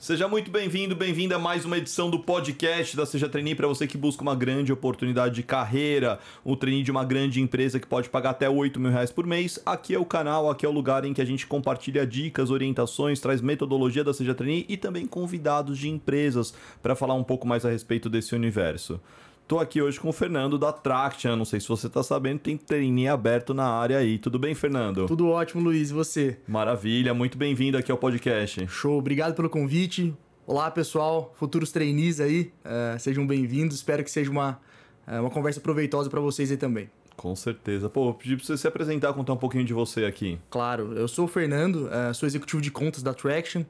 [0.00, 3.84] Seja muito bem-vindo, bem-vinda a mais uma edição do podcast da Seja Trainee para você
[3.84, 8.08] que busca uma grande oportunidade de carreira, um trainee de uma grande empresa que pode
[8.08, 9.58] pagar até 8 mil reais por mês.
[9.66, 13.18] Aqui é o canal, aqui é o lugar em que a gente compartilha dicas, orientações,
[13.18, 17.64] traz metodologia da Seja Trainee e também convidados de empresas para falar um pouco mais
[17.64, 19.00] a respeito desse universo.
[19.48, 21.34] Tô aqui hoje com o Fernando da Traction.
[21.34, 24.18] Não sei se você tá sabendo, tem trainee aberto na área aí.
[24.18, 25.06] Tudo bem, Fernando?
[25.06, 25.88] Tudo ótimo, Luiz.
[25.88, 26.36] E você?
[26.46, 28.66] Maravilha, muito bem-vindo aqui ao podcast.
[28.68, 30.14] Show, obrigado pelo convite.
[30.46, 33.76] Olá, pessoal, futuros trainees aí, uh, sejam bem-vindos.
[33.76, 34.60] Espero que seja uma,
[35.06, 36.90] uh, uma conversa proveitosa para vocês aí também.
[37.16, 37.88] Com certeza.
[37.88, 40.38] Pô, pedi pra você se apresentar, contar um pouquinho de você aqui.
[40.50, 43.64] Claro, eu sou o Fernando, uh, sou executivo de contas da Traction.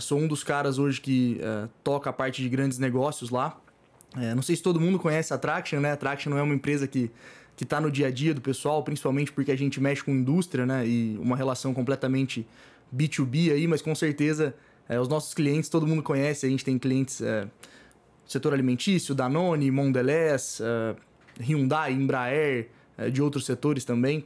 [0.00, 1.40] sou um dos caras hoje que
[1.84, 3.60] toca a parte de grandes negócios lá.
[4.16, 5.92] É, não sei se todo mundo conhece a Traction, né?
[5.92, 7.10] A Traction não é uma empresa que
[7.56, 10.66] que está no dia a dia do pessoal, principalmente porque a gente mexe com indústria,
[10.66, 10.86] né?
[10.86, 12.46] E uma relação completamente
[12.94, 14.54] B2B aí, mas com certeza
[14.88, 16.46] é, os nossos clientes todo mundo conhece.
[16.46, 17.46] A gente tem clientes é,
[18.26, 20.96] setor alimentício, Danone, Mondelez, é,
[21.40, 24.24] Hyundai, Embraer, é, de outros setores também.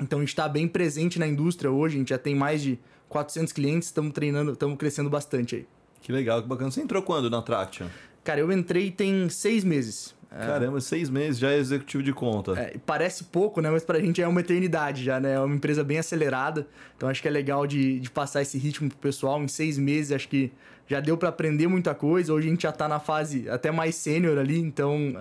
[0.00, 1.96] Então a gente está bem presente na indústria hoje.
[1.96, 5.66] A gente já tem mais de 400 clientes, estamos treinando, estamos crescendo bastante aí.
[6.02, 6.70] Que legal, que bacana.
[6.70, 7.88] Você entrou quando na Traction?
[8.28, 10.14] Cara, eu entrei tem seis meses.
[10.30, 10.44] É.
[10.44, 12.52] Caramba, seis meses já é executivo de conta.
[12.60, 13.70] É, parece pouco, né?
[13.70, 15.32] Mas pra gente é uma eternidade já, né?
[15.32, 16.68] É uma empresa bem acelerada.
[16.94, 19.42] Então acho que é legal de, de passar esse ritmo pro pessoal.
[19.42, 20.52] Em seis meses, acho que
[20.86, 22.34] já deu para aprender muita coisa.
[22.34, 24.58] Hoje a gente já tá na fase até mais sênior ali.
[24.58, 25.14] Então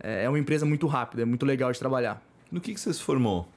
[0.00, 2.22] é, é uma empresa muito rápida, é muito legal de trabalhar.
[2.52, 3.48] No que, que você se formou?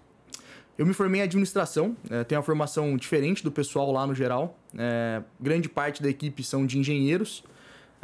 [0.76, 4.58] Eu me formei em administração, é, tenho uma formação diferente do pessoal lá no geral.
[4.76, 7.44] É, grande parte da equipe são de engenheiros.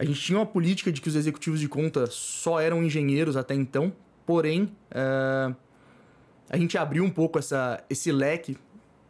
[0.02, 3.54] A gente tinha uma política de que os executivos de conta só eram engenheiros até
[3.54, 3.94] então,
[4.26, 5.56] porém, uh,
[6.50, 8.58] a gente abriu um pouco essa, esse leque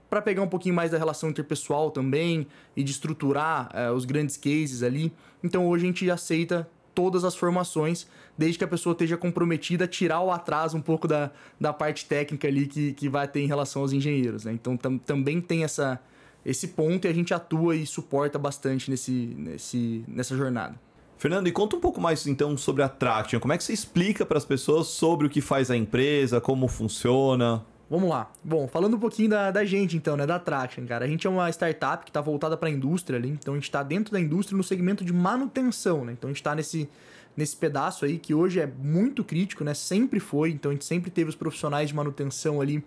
[0.10, 4.36] para pegar um pouquinho mais da relação interpessoal também e de estruturar uh, os grandes
[4.36, 5.14] cases ali.
[5.42, 8.06] Então hoje a gente aceita todas as formações,
[8.38, 12.06] desde que a pessoa esteja comprometida a tirar o atraso um pouco da, da parte
[12.06, 14.44] técnica ali que, que vai ter em relação aos engenheiros.
[14.44, 14.52] Né?
[14.52, 16.02] Então tam, também tem essa,
[16.46, 20.76] esse ponto e a gente atua e suporta bastante nesse, nesse, nessa jornada.
[21.18, 23.40] Fernando, e conta um pouco mais então sobre a Traction.
[23.40, 26.68] Como é que você explica para as pessoas sobre o que faz a empresa, como
[26.68, 27.64] funciona?
[27.88, 28.32] Vamos lá.
[28.44, 31.06] Bom, falando um pouquinho da, da gente então, né, da Traction, cara.
[31.06, 33.66] A gente é uma startup que está voltada para a indústria ali, então a gente
[33.66, 36.14] está dentro da indústria no segmento de manutenção, né?
[36.14, 36.90] Então a gente está nesse,
[37.38, 39.74] nesse pedaço aí que hoje é muito crítico, né?
[39.74, 42.84] Sempre foi, então a gente sempre teve os profissionais de manutenção ali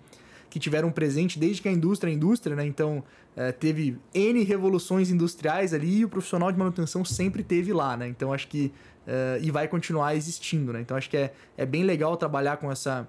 [0.51, 2.67] que tiveram presente desde que a indústria é indústria, né?
[2.67, 3.03] Então,
[3.37, 8.09] é, teve N revoluções industriais ali e o profissional de manutenção sempre teve lá, né?
[8.09, 8.73] Então, acho que...
[9.07, 10.81] É, e vai continuar existindo, né?
[10.81, 13.07] Então, acho que é, é bem legal trabalhar com essa,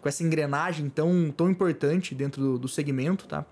[0.00, 3.44] com essa engrenagem tão, tão importante dentro do, do segmento, tá?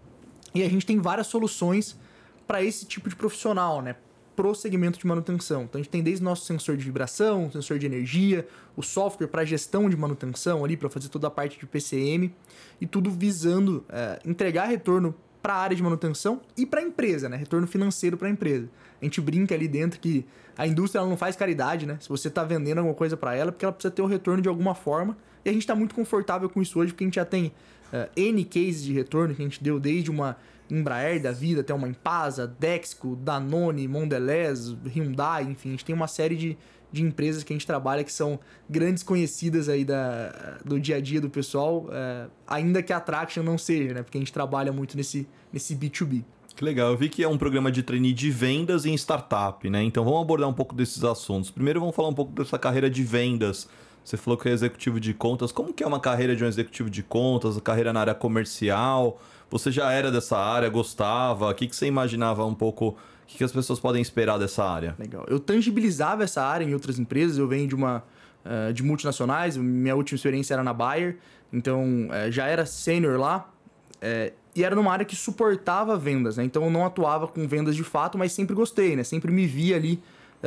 [0.55, 1.99] E a gente tem várias soluções
[2.47, 3.97] para esse tipo de profissional, né?
[4.41, 5.65] Pro segmento de manutenção.
[5.65, 9.45] Então a gente tem desde nosso sensor de vibração, sensor de energia, o software para
[9.45, 12.35] gestão de manutenção ali, para fazer toda a parte de PCM,
[12.81, 17.29] e tudo visando é, entregar retorno para a área de manutenção e para a empresa,
[17.29, 17.37] né?
[17.37, 18.67] Retorno financeiro para a empresa.
[18.99, 20.25] A gente brinca ali dentro que
[20.57, 21.99] a indústria não faz caridade, né?
[22.01, 24.49] Se você está vendendo alguma coisa para ela, porque ela precisa ter o retorno de
[24.49, 25.19] alguma forma.
[25.45, 27.53] E a gente está muito confortável com isso hoje, porque a gente já tem
[27.93, 30.39] uh, N cases de retorno que a gente deu desde uma
[30.75, 36.09] Embraer da vida, até uma Impasa, Dexco, Danone, Mondelez, Hyundai, enfim, a gente tem uma
[36.09, 36.59] série de,
[36.93, 38.39] de empresas que a gente trabalha que são
[38.69, 43.43] grandes conhecidas aí da, do dia a dia do pessoal, é, ainda que a Traction
[43.43, 44.03] não seja, né?
[44.03, 46.25] Porque a gente trabalha muito nesse, nesse B2B.
[46.55, 49.83] Que legal, eu vi que é um programa de trainee de vendas em startup, né?
[49.83, 51.51] Então vamos abordar um pouco desses assuntos.
[51.51, 53.69] Primeiro vamos falar um pouco dessa carreira de vendas.
[54.05, 55.53] Você falou que é executivo de contas.
[55.53, 59.21] Como que é uma carreira de um executivo de contas, a carreira na área comercial?
[59.51, 61.51] Você já era dessa área, gostava?
[61.51, 62.89] O que, que você imaginava um pouco?
[62.91, 62.97] O
[63.27, 64.95] que, que as pessoas podem esperar dessa área?
[64.99, 65.25] Legal.
[65.29, 67.37] Eu tangibilizava essa área em outras empresas.
[67.37, 68.05] Eu venho de uma
[68.45, 69.57] uh, de multinacionais.
[69.57, 71.19] Minha última experiência era na Bayer.
[71.53, 73.51] Então, uh, já era sênior lá.
[73.97, 76.45] Uh, e era numa área que suportava vendas, né?
[76.45, 79.05] Então eu não atuava com vendas de fato, mas sempre gostei, né?
[79.05, 80.03] Sempre me via ali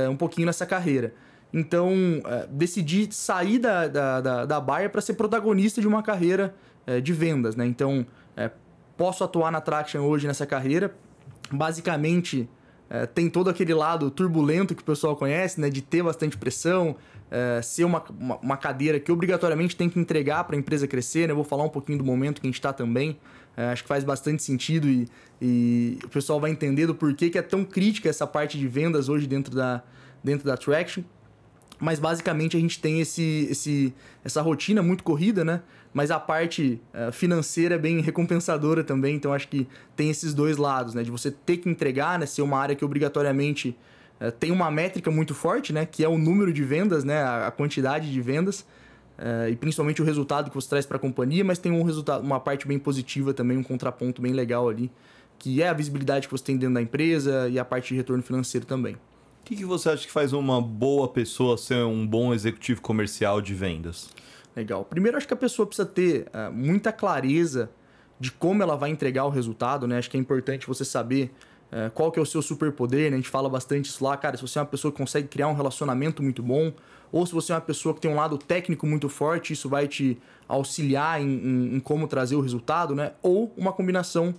[0.09, 1.13] um pouquinho nessa carreira.
[1.53, 1.93] Então,
[2.49, 6.53] decidi sair da, da, da, da Bayer para ser protagonista de uma carreira
[7.01, 7.65] de vendas, né?
[7.65, 8.05] Então,
[8.97, 10.93] posso atuar na Traction hoje nessa carreira.
[11.51, 12.49] Basicamente,
[12.89, 15.69] é, tem todo aquele lado turbulento que o pessoal conhece, né?
[15.69, 16.95] De ter bastante pressão,
[17.31, 21.27] é, ser uma, uma, uma, cadeira que obrigatoriamente tem que entregar para a empresa crescer,
[21.27, 21.31] né?
[21.31, 23.17] Eu vou falar um pouquinho do momento que a gente está também.
[23.55, 25.07] É, acho que faz bastante sentido e,
[25.41, 29.09] e, o pessoal vai entender do porquê que é tão crítica essa parte de vendas
[29.09, 29.83] hoje dentro da,
[30.23, 31.03] dentro da Traction.
[31.79, 33.93] Mas basicamente a gente tem esse, esse,
[34.23, 35.61] essa rotina muito corrida, né?
[35.93, 39.15] mas a parte uh, financeira é bem recompensadora também.
[39.15, 41.03] Então acho que tem esses dois lados, né?
[41.03, 42.25] De você ter que entregar, né?
[42.25, 43.77] Ser uma área que obrigatoriamente
[44.19, 45.85] uh, tem uma métrica muito forte, né?
[45.85, 47.21] Que é o número de vendas, né?
[47.21, 48.61] A, a quantidade de vendas.
[49.19, 52.23] Uh, e principalmente o resultado que você traz para a companhia, mas tem um resultado,
[52.23, 54.91] uma parte bem positiva também, um contraponto bem legal ali,
[55.37, 58.23] que é a visibilidade que você tem dentro da empresa e a parte de retorno
[58.23, 58.97] financeiro também.
[59.43, 63.41] O que, que você acha que faz uma boa pessoa ser um bom executivo comercial
[63.41, 64.09] de vendas?
[64.55, 64.85] Legal.
[64.85, 67.69] Primeiro, acho que a pessoa precisa ter uh, muita clareza
[68.17, 69.97] de como ela vai entregar o resultado, né?
[69.97, 71.29] Acho que é importante você saber
[71.73, 73.17] uh, qual que é o seu superpoder, né?
[73.17, 75.49] A gente fala bastante isso lá, cara, se você é uma pessoa que consegue criar
[75.49, 76.71] um relacionamento muito bom,
[77.11, 79.89] ou se você é uma pessoa que tem um lado técnico muito forte, isso vai
[79.89, 80.17] te
[80.47, 83.11] auxiliar em, em, em como trazer o resultado, né?
[83.21, 84.33] Ou uma combinação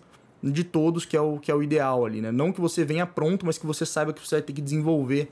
[0.51, 2.31] de todos, que é o, que é o ideal ali, né?
[2.31, 5.31] Não que você venha pronto, mas que você saiba que você vai ter que desenvolver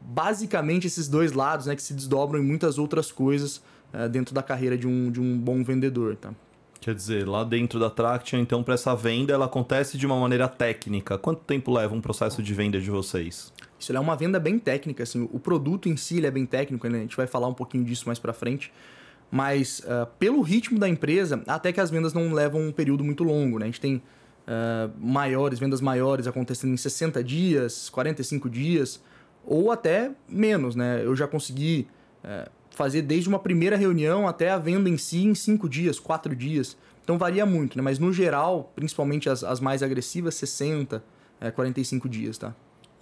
[0.00, 1.76] basicamente esses dois lados, né?
[1.76, 3.62] Que se desdobram em muitas outras coisas
[3.92, 6.32] uh, dentro da carreira de um, de um bom vendedor, tá?
[6.80, 10.48] Quer dizer, lá dentro da Traction, então, para essa venda, ela acontece de uma maneira
[10.48, 11.16] técnica.
[11.16, 13.52] Quanto tempo leva um processo de venda de vocês?
[13.78, 15.28] Isso é uma venda bem técnica, assim.
[15.32, 16.98] O produto em si é bem técnico, né?
[16.98, 18.72] A gente vai falar um pouquinho disso mais para frente.
[19.34, 23.24] Mas uh, pelo ritmo da empresa, até que as vendas não levam um período muito
[23.24, 23.64] longo, né?
[23.64, 29.02] A gente tem uh, maiores, vendas maiores acontecendo em 60 dias, 45 dias,
[29.42, 31.00] ou até menos, né?
[31.02, 31.88] Eu já consegui
[32.22, 36.36] uh, fazer desde uma primeira reunião até a venda em si em cinco dias, quatro
[36.36, 36.76] dias.
[37.02, 37.82] Então varia muito, né?
[37.82, 41.02] Mas no geral, principalmente as, as mais agressivas, 60,
[41.40, 42.54] é, 45 dias, tá?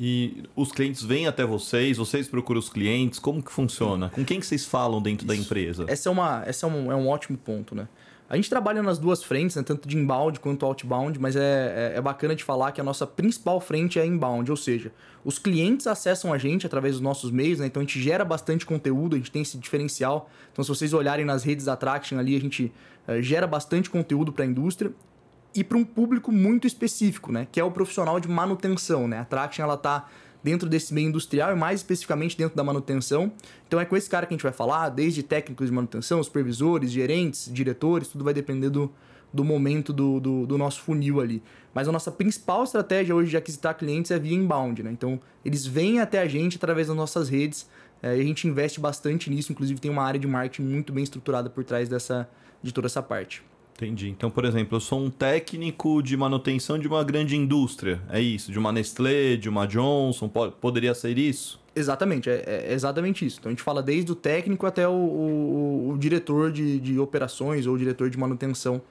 [0.02, 4.08] E os clientes vêm até vocês, vocês procuram os clientes, como que funciona?
[4.08, 5.36] Com quem que vocês falam dentro Isso.
[5.36, 5.84] da empresa?
[5.88, 7.86] Essa é, uma, essa é, um, é um ótimo ponto, né?
[8.26, 9.62] A gente trabalha nas duas frentes, né?
[9.62, 13.06] tanto de inbound quanto outbound, mas é, é, é, bacana de falar que a nossa
[13.06, 14.92] principal frente é inbound, ou seja,
[15.24, 17.66] os clientes acessam a gente através dos nossos meios, né?
[17.66, 20.30] então a gente gera bastante conteúdo, a gente tem esse diferencial.
[20.52, 22.72] Então, se vocês olharem nas redes da Traction ali, a gente
[23.06, 24.92] é, gera bastante conteúdo para a indústria
[25.54, 27.46] e para um público muito específico, né?
[27.50, 29.08] que é o profissional de manutenção.
[29.08, 29.18] Né?
[29.18, 30.08] A Traction ela está
[30.42, 33.32] dentro desse meio industrial e mais especificamente dentro da manutenção.
[33.66, 36.90] Então é com esse cara que a gente vai falar, desde técnicos de manutenção, supervisores,
[36.90, 38.90] gerentes, diretores, tudo vai depender do,
[39.32, 41.42] do momento do, do, do, nosso funil ali.
[41.74, 44.90] Mas a nossa principal estratégia hoje de aquisitar clientes é via inbound, né?
[44.90, 47.68] Então eles vêm até a gente através das nossas redes
[48.02, 51.04] é, e a gente investe bastante nisso, inclusive tem uma área de marketing muito bem
[51.04, 52.28] estruturada por trás dessa,
[52.62, 53.42] de toda essa parte.
[53.80, 54.10] Entendi.
[54.10, 57.98] Então, por exemplo, eu sou um técnico de manutenção de uma grande indústria.
[58.10, 58.52] É isso?
[58.52, 60.28] De uma Nestlé, de uma Johnson?
[60.28, 61.58] Poderia ser isso?
[61.74, 63.38] Exatamente, é, é exatamente isso.
[63.40, 67.66] Então a gente fala desde o técnico até o, o, o diretor de, de, operações
[67.66, 68.82] ou diretor de manutenção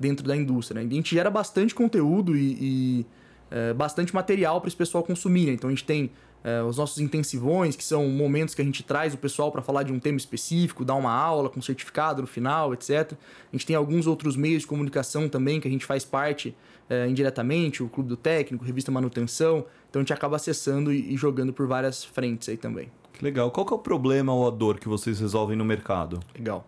[0.00, 0.80] dentro da indústria.
[0.80, 0.88] Né?
[0.90, 3.06] A gente gera bastante conteúdo e, e
[3.50, 5.44] é, bastante material para esse pessoal consumir.
[5.46, 5.52] Né?
[5.52, 6.10] Então a gente tem
[6.44, 9.82] é, os nossos intensivões, que são momentos que a gente traz o pessoal para falar
[9.82, 13.12] de um tema específico, dar uma aula com certificado no final, etc.
[13.52, 16.56] A gente tem alguns outros meios de comunicação também que a gente faz parte
[16.88, 19.64] é, indiretamente, o Clube do Técnico, Revista Manutenção.
[19.90, 22.90] Então a gente acaba acessando e, e jogando por várias frentes aí também.
[23.12, 23.50] Que legal.
[23.50, 26.20] Qual que é o problema ou a dor que vocês resolvem no mercado?
[26.34, 26.66] Legal.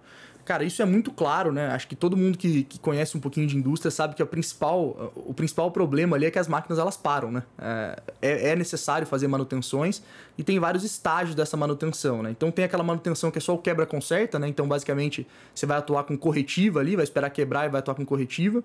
[0.50, 1.68] Cara, isso é muito claro, né?
[1.68, 5.12] Acho que todo mundo que, que conhece um pouquinho de indústria sabe que a principal,
[5.14, 7.44] o principal problema ali é que as máquinas elas param, né?
[7.56, 10.02] É, é, é necessário fazer manutenções
[10.36, 12.32] e tem vários estágios dessa manutenção, né?
[12.32, 14.48] Então tem aquela manutenção que é só o quebra-conserta, né?
[14.48, 15.24] Então basicamente
[15.54, 18.60] você vai atuar com corretiva ali, vai esperar quebrar e vai atuar com corretiva.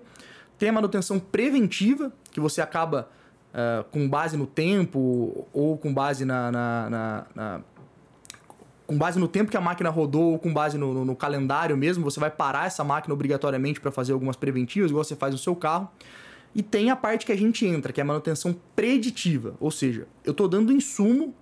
[0.58, 3.08] Tem a manutenção preventiva, que você acaba
[3.54, 7.60] uh, com base no tempo ou com base na, na, na, na
[8.86, 11.76] com base no tempo que a máquina rodou ou com base no, no, no calendário
[11.76, 15.38] mesmo, você vai parar essa máquina obrigatoriamente para fazer algumas preventivas, igual você faz no
[15.38, 15.90] seu carro.
[16.54, 19.54] E tem a parte que a gente entra, que é a manutenção preditiva.
[19.60, 21.34] Ou seja, eu estou dando insumo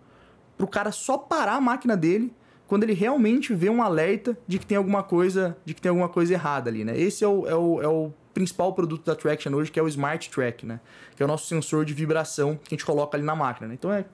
[0.57, 2.33] para o cara só parar a máquina dele
[2.67, 6.09] quando ele realmente vê um alerta de que tem alguma coisa, de que tem alguma
[6.09, 6.99] coisa errada ali, né?
[6.99, 9.87] Esse é o, é o, é o principal produto da Traction hoje, que é o
[9.87, 10.81] Smart Track, né?
[11.15, 13.75] Que é o nosso sensor de vibração que a gente coloca ali na máquina, né?
[13.75, 14.05] Então é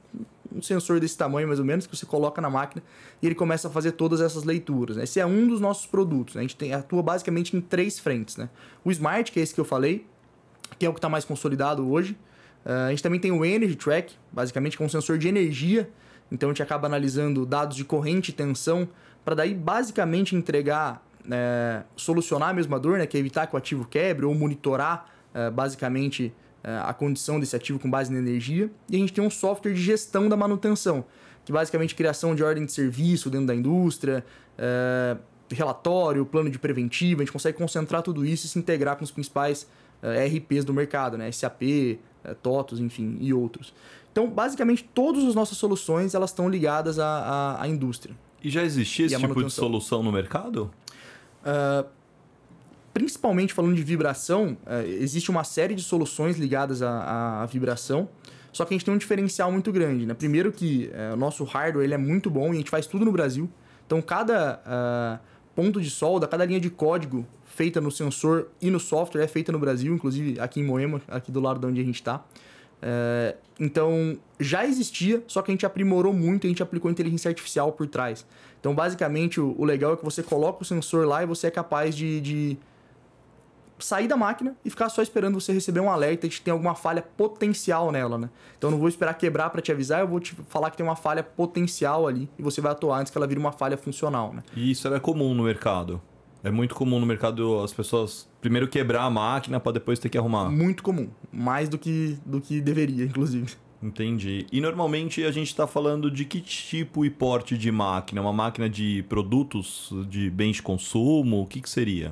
[0.55, 2.83] um sensor desse tamanho mais ou menos que você coloca na máquina
[3.23, 4.97] e ele começa a fazer todas essas leituras.
[4.97, 5.05] Né?
[5.05, 6.35] Esse é um dos nossos produtos.
[6.35, 6.41] Né?
[6.41, 8.37] A gente tem, atua basicamente em três frentes.
[8.37, 8.49] Né?
[8.85, 10.07] O Smart, que é esse que eu falei,
[10.79, 12.17] que é o que está mais consolidado hoje.
[12.65, 15.89] Uh, a gente também tem o Energy Track, basicamente que é um sensor de energia.
[16.31, 18.89] Então a gente acaba analisando dados de corrente e tensão
[19.25, 23.07] para daí basicamente entregar, é, solucionar a mesma dor, né?
[23.07, 27.79] que é evitar que o ativo quebre ou monitorar é, basicamente a condição desse ativo
[27.79, 28.71] com base na energia.
[28.89, 31.05] E a gente tem um software de gestão da manutenção,
[31.45, 34.25] que basicamente criação de ordem de serviço dentro da indústria,
[34.59, 35.17] é,
[35.51, 39.11] relatório, plano de preventiva, a gente consegue concentrar tudo isso e se integrar com os
[39.11, 39.67] principais
[40.03, 41.31] é, RPs do mercado, né?
[41.33, 41.63] SAP,
[42.25, 43.73] é, TOTOS, enfim, e outros.
[44.13, 48.15] Então, basicamente, todas as nossas soluções elas estão ligadas à, à, à indústria.
[48.43, 50.71] E já existia esse tipo de solução no mercado?
[51.43, 51.87] Uh,
[52.93, 58.09] principalmente falando de vibração, é, existe uma série de soluções ligadas à, vibração,
[58.53, 60.07] só que a gente tem um diferencial muito grande.
[60.07, 60.15] Né?
[60.15, 63.05] Primeiro que é, o nosso hardware ele é muito bom e a gente faz tudo
[63.05, 63.49] no Brasil.
[63.87, 68.81] Então cada uh, ponto de solda, cada linha de código feita no sensor e no
[68.81, 71.85] software é feita no Brasil, inclusive aqui em Moema, aqui do lado de onde a
[71.85, 72.25] gente está.
[72.83, 77.73] É, então, já existia, só que a gente aprimorou muito, a gente aplicou inteligência artificial
[77.73, 78.25] por trás.
[78.59, 81.51] Então, basicamente, o, o legal é que você coloca o sensor lá e você é
[81.51, 82.59] capaz de, de
[83.85, 86.75] sair da máquina e ficar só esperando você receber um alerta de que tem alguma
[86.75, 88.31] falha potencial nela, né?
[88.57, 90.85] Então eu não vou esperar quebrar para te avisar, eu vou te falar que tem
[90.85, 94.33] uma falha potencial ali e você vai atuar antes que ela vire uma falha funcional,
[94.33, 94.43] né?
[94.55, 96.01] E isso era comum no mercado?
[96.43, 100.17] É muito comum no mercado as pessoas primeiro quebrar a máquina para depois ter que
[100.17, 100.49] arrumar.
[100.51, 103.57] Muito comum, mais do que do que deveria, inclusive.
[103.83, 104.47] Entendi.
[104.53, 108.21] E normalmente a gente está falando de que tipo e porte de máquina?
[108.21, 111.43] Uma máquina de produtos, de bens de consumo?
[111.43, 112.11] O que, que seria?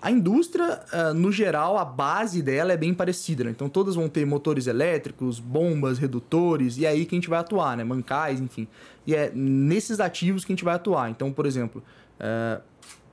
[0.00, 3.50] A indústria, ah, no geral, a base dela é bem parecida, né?
[3.50, 7.38] Então todas vão ter motores elétricos, bombas, redutores, e é aí que a gente vai
[7.38, 7.84] atuar, né?
[7.84, 8.68] Mancais, enfim.
[9.06, 11.10] E é nesses ativos que a gente vai atuar.
[11.10, 11.82] Então, por exemplo,
[12.20, 12.60] ah,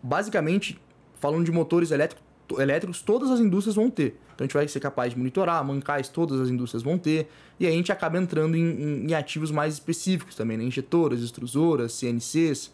[0.02, 0.80] basicamente,
[1.20, 4.20] falando de motores elétricos, todas as indústrias vão ter.
[4.36, 7.30] Então a gente vai ser capaz de monitorar, mancais, todas as indústrias vão ter.
[7.60, 10.64] E aí a gente acaba entrando em, em, em ativos mais específicos também, né?
[10.64, 12.72] Injetoras, extrusoras, CNCs.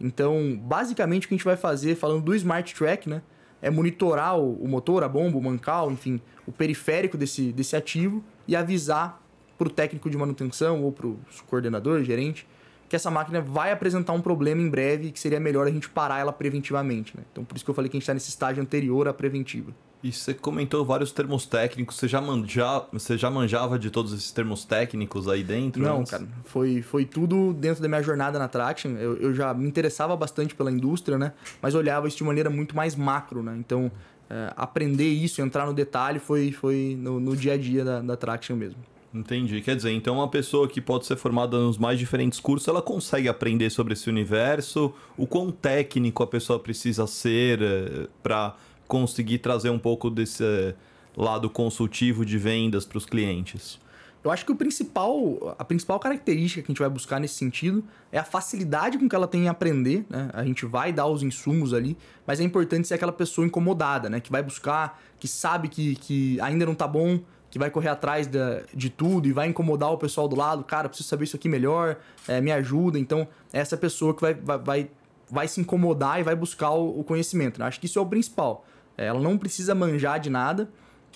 [0.00, 3.22] Então, basicamente, o que a gente vai fazer, falando do Smart Track, né?
[3.60, 8.22] É monitorar o, o motor, a bomba, o mancal, enfim, o periférico desse, desse ativo
[8.46, 9.22] e avisar
[9.56, 12.46] para o técnico de manutenção ou para o coordenador, gerente,
[12.88, 15.88] que essa máquina vai apresentar um problema em breve e que seria melhor a gente
[15.90, 17.16] parar ela preventivamente.
[17.16, 17.24] Né?
[17.30, 19.72] Então, por isso que eu falei que a gente está nesse estágio anterior à preventiva.
[20.02, 24.30] E você comentou vários termos técnicos, você já, manja, você já manjava de todos esses
[24.30, 25.82] termos técnicos aí dentro?
[25.82, 26.12] Não, antes?
[26.12, 28.90] cara, foi, foi tudo dentro da minha jornada na Traction.
[28.92, 31.32] Eu, eu já me interessava bastante pela indústria, né?
[31.60, 33.56] Mas olhava isso de maneira muito mais macro, né?
[33.58, 33.90] Então,
[34.30, 38.16] é, aprender isso, entrar no detalhe, foi, foi no, no dia a dia da, da
[38.16, 38.78] Traction mesmo.
[39.12, 39.60] Entendi.
[39.62, 43.28] Quer dizer, então uma pessoa que pode ser formada nos mais diferentes cursos, ela consegue
[43.28, 44.92] aprender sobre esse universo?
[45.16, 48.54] O quão técnico a pessoa precisa ser eh, para
[48.88, 50.74] conseguir trazer um pouco desse eh,
[51.16, 53.78] lado consultivo de vendas para os clientes?
[54.24, 57.84] Eu acho que o principal, a principal característica que a gente vai buscar nesse sentido
[58.10, 60.04] é a facilidade com que ela tem em aprender.
[60.10, 60.28] Né?
[60.32, 64.18] A gente vai dar os insumos ali, mas é importante ser aquela pessoa incomodada, né?
[64.18, 68.26] Que vai buscar, que sabe que, que ainda não tá bom, que vai correr atrás
[68.26, 71.48] da, de tudo e vai incomodar o pessoal do lado, cara, preciso saber isso aqui
[71.48, 72.98] melhor, é, me ajuda.
[72.98, 74.90] Então, é essa pessoa que vai, vai, vai,
[75.30, 77.60] vai se incomodar e vai buscar o, o conhecimento.
[77.60, 77.66] Né?
[77.66, 78.64] Acho que isso é o principal.
[78.98, 80.68] É, ela não precisa manjar de nada,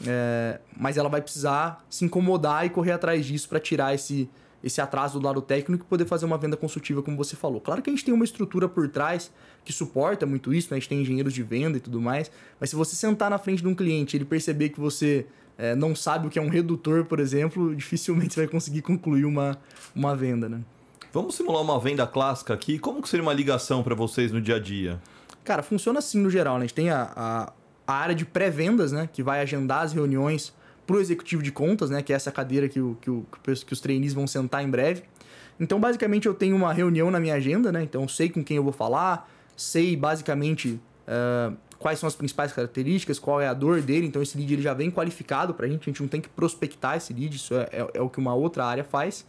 [0.06, 4.30] é, mas ela vai precisar se incomodar e correr atrás disso para tirar esse,
[4.62, 7.60] esse atraso do lado técnico e poder fazer uma venda consultiva, como você falou.
[7.60, 9.32] Claro que a gente tem uma estrutura por trás
[9.64, 10.76] que suporta muito isso, né?
[10.76, 13.60] a gente tem engenheiros de venda e tudo mais, mas se você sentar na frente
[13.60, 15.26] de um cliente e ele perceber que você
[15.58, 19.24] é, não sabe o que é um redutor, por exemplo, dificilmente você vai conseguir concluir
[19.24, 19.58] uma,
[19.94, 20.60] uma venda, né?
[21.12, 22.78] Vamos simular uma venda clássica aqui.
[22.78, 24.98] Como que seria uma ligação para vocês no dia a dia?
[25.44, 26.64] Cara, funciona assim no geral, né?
[26.64, 27.52] A gente tem a, a,
[27.86, 29.08] a área de pré-vendas, né?
[29.12, 30.52] Que vai agendar as reuniões
[30.86, 32.02] para o executivo de contas, né?
[32.02, 33.26] Que é essa cadeira que, o, que, o,
[33.66, 35.02] que os trainees vão sentar em breve.
[35.60, 37.82] Então, basicamente, eu tenho uma reunião na minha agenda, né?
[37.82, 43.18] Então, sei com quem eu vou falar, sei basicamente uh, quais são as principais características,
[43.18, 44.06] qual é a dor dele.
[44.06, 46.28] Então esse lead ele já vem qualificado para a gente, a gente não tem que
[46.28, 49.26] prospectar esse lead, isso é, é, é, o que uma outra área faz.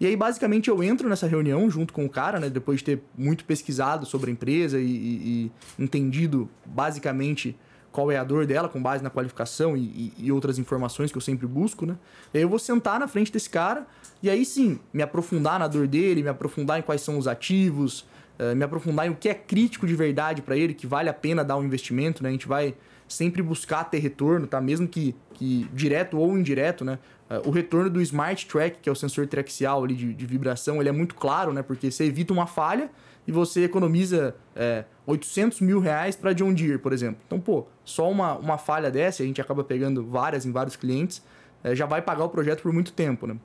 [0.00, 3.02] E aí basicamente eu entro nessa reunião junto com o cara, né, depois de ter
[3.16, 7.56] muito pesquisado sobre a empresa e, e, e entendido basicamente
[7.92, 11.22] qual é a dor dela, com base na qualificação e, e, outras informações que eu
[11.22, 11.96] sempre busco, né?
[12.32, 13.86] E aí eu vou sentar na frente desse cara
[14.22, 18.06] e aí sim, me aprofundar na dor dele, me aprofundar em quais são os ativos,
[18.38, 21.12] eh, me aprofundar em o que é crítico de verdade para ele, que vale a
[21.12, 22.30] pena dar um investimento, né?
[22.30, 22.74] A gente vai
[23.06, 24.60] sempre buscar ter retorno, tá?
[24.60, 26.98] Mesmo que, que direto ou indireto, né?
[27.30, 30.80] Uh, o retorno do Smart Track, que é o sensor triaxial ali de, de, vibração,
[30.80, 31.62] ele é muito claro, né?
[31.62, 32.90] Porque você evita uma falha
[33.26, 37.20] e você economiza é, 800 mil reais para John Deere, por exemplo.
[37.26, 41.22] Então, pô, só uma, uma falha dessa, a gente acaba pegando várias em vários clientes,
[41.62, 43.36] é, já vai pagar o projeto por muito tempo, né?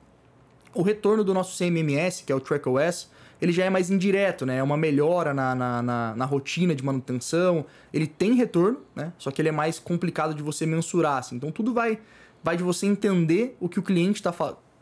[0.74, 4.58] O retorno do nosso CMMS, que é o TrackOS, ele já é mais indireto, né?
[4.58, 7.64] É uma melhora na, na, na, na, rotina de manutenção.
[7.92, 9.12] Ele tem retorno, né?
[9.16, 11.18] Só que ele é mais complicado de você mensurar.
[11.18, 11.36] Assim.
[11.36, 12.00] Então tudo vai,
[12.42, 14.34] vai de você entender o que o cliente tá,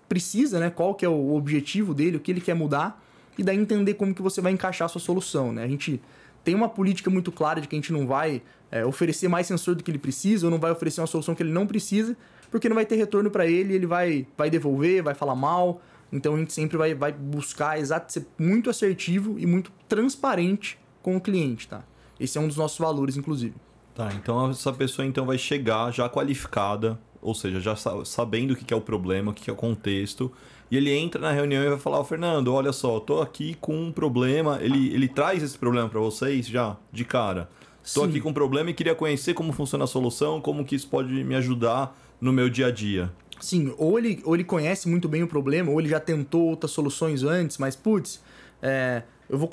[0.09, 0.71] precisa, né?
[0.71, 3.03] Qual que é o objetivo dele, o que ele quer mudar.
[3.39, 5.63] E daí entender como que você vai encaixar a sua solução, né?
[5.65, 6.01] A gente
[6.43, 8.41] tem uma política muito clara de que a gente não vai
[8.71, 11.43] é, oferecer mais sensor do que ele precisa ou não vai oferecer uma solução que
[11.43, 12.17] ele não precisa,
[12.51, 15.81] porque não vai ter retorno para ele, ele vai, vai devolver, vai falar mal.
[16.13, 21.17] Então a gente sempre vai, vai buscar exato, ser muito assertivo e muito transparente com
[21.17, 21.85] o cliente, tá?
[22.19, 23.55] Esse é um dos nossos valores, inclusive.
[23.95, 28.73] Tá, então essa pessoa então vai chegar já qualificada, ou seja, já sabendo o que
[28.73, 30.31] é o problema, o que é o contexto,
[30.71, 33.77] e ele entra na reunião e vai falar, oh, Fernando, olha só, tô aqui com
[33.77, 34.59] um problema.
[34.61, 37.49] Ele, ele traz esse problema para vocês já, de cara.
[37.83, 40.89] Estou aqui com um problema e queria conhecer como funciona a solução, como que isso
[40.89, 43.13] pode me ajudar no meu dia a dia.
[43.41, 46.71] Sim, ou ele, ou ele conhece muito bem o problema, ou ele já tentou outras
[46.73, 48.21] soluções antes, mas putz,
[48.61, 49.49] é, eu vou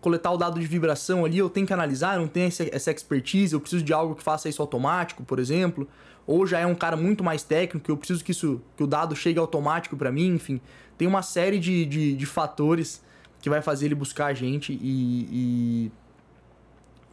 [0.00, 3.54] coletar o dado de vibração ali, eu tenho que analisar, eu não tenho essa expertise,
[3.54, 5.86] eu preciso de algo que faça isso automático, por exemplo.
[6.26, 9.16] Ou já é um cara muito mais técnico, eu preciso que, isso, que o dado
[9.16, 10.60] chegue automático para mim, enfim.
[10.96, 13.02] Tem uma série de, de, de, fatores
[13.40, 15.92] que vai fazer ele buscar a gente e, e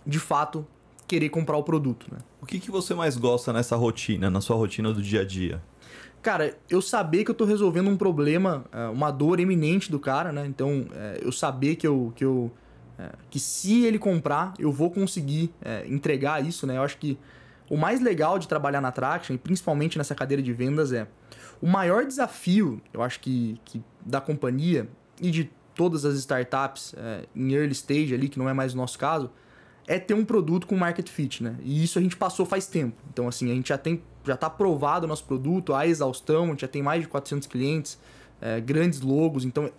[0.06, 0.66] de fato,
[1.08, 2.08] querer comprar o produto.
[2.12, 2.20] Né?
[2.42, 5.62] O que, que você mais gosta nessa rotina, na sua rotina do dia a dia?
[6.22, 10.32] Cara, eu saber que eu tô resolvendo um problema, é, uma dor eminente do cara,
[10.32, 10.46] né?
[10.46, 12.12] Então, é, eu saber que eu.
[12.16, 12.52] Que, eu,
[12.98, 15.54] é, que se ele comprar, eu vou conseguir
[15.88, 16.78] entregar isso, né?
[16.78, 17.18] Eu acho que
[17.70, 21.08] o mais legal de trabalhar na Traction, e principalmente nessa cadeira de vendas, é
[21.62, 24.88] o maior desafio, eu acho que, que da companhia
[25.22, 26.96] e de todas as startups
[27.36, 29.32] em early stage ali, que não é mais o nosso caso,
[29.88, 31.56] é ter um produto com market fit, né?
[31.62, 33.02] E isso a gente passou faz tempo.
[33.10, 36.48] Então, assim, a gente já tem, já está aprovado o nosso produto, a exaustão, a
[36.48, 37.98] gente já tem mais de 400 clientes,
[38.42, 39.46] é, grandes logos.
[39.46, 39.72] Então,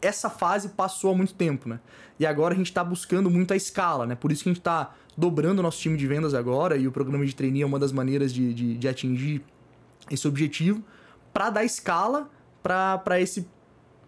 [0.00, 1.80] essa fase passou há muito tempo, né?
[2.18, 4.14] E agora a gente está buscando muito a escala, né?
[4.14, 6.92] Por isso que a gente está dobrando o nosso time de vendas agora e o
[6.92, 9.42] programa de trainee é uma das maneiras de, de, de atingir
[10.08, 10.80] esse objetivo
[11.32, 12.30] para dar escala
[12.62, 13.48] para esse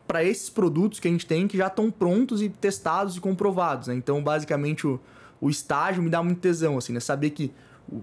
[0.07, 3.87] para esses produtos que a gente tem que já estão prontos e testados e comprovados.
[3.89, 3.95] Né?
[3.95, 5.01] Então, basicamente, o,
[5.41, 6.99] o estágio me dá muito tesão, assim, né?
[6.99, 7.53] Saber que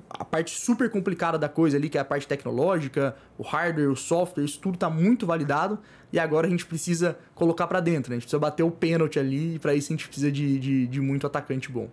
[0.10, 3.96] a parte super complicada da coisa ali, que é a parte tecnológica, o hardware, o
[3.96, 5.80] software, isso tudo está muito validado
[6.12, 8.16] e agora a gente precisa colocar para dentro, né?
[8.16, 10.88] A gente precisa bater o pênalti ali e para isso a gente precisa de, de,
[10.88, 11.90] de muito atacante bom.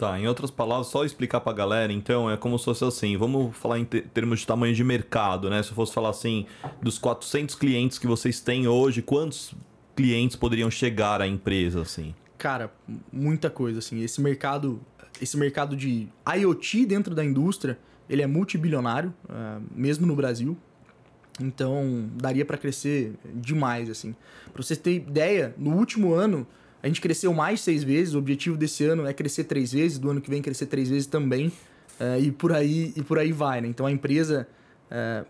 [0.00, 3.54] Tá, em outras palavras, só explicar pra galera, então, é como se fosse assim, vamos
[3.54, 5.62] falar em termos de tamanho de mercado, né?
[5.62, 6.46] Se eu fosse falar assim,
[6.80, 9.54] dos 400 clientes que vocês têm hoje, quantos
[9.94, 12.14] clientes poderiam chegar à empresa, assim?
[12.38, 12.72] Cara,
[13.12, 14.02] muita coisa, assim.
[14.02, 14.80] Esse mercado,
[15.20, 20.56] esse mercado de IoT dentro da indústria, ele é multibilionário, uh, mesmo no Brasil.
[21.38, 24.16] Então, daria para crescer demais, assim.
[24.50, 26.46] Pra você ter ideia, no último ano,
[26.82, 28.14] a gente cresceu mais seis vezes.
[28.14, 31.06] O objetivo desse ano é crescer três vezes, do ano que vem crescer três vezes
[31.06, 31.48] também.
[32.00, 33.68] Uh, e por aí e por aí vai, né?
[33.68, 34.48] Então a empresa.
[34.90, 35.26] Uh,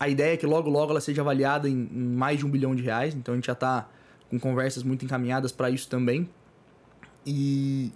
[0.00, 2.74] a ideia é que logo logo ela seja avaliada em, em, mais de um bilhão
[2.74, 3.14] de reais.
[3.14, 3.88] Então a gente já está
[4.30, 6.28] com conversas muito encaminhadas para isso também.
[7.26, 7.92] E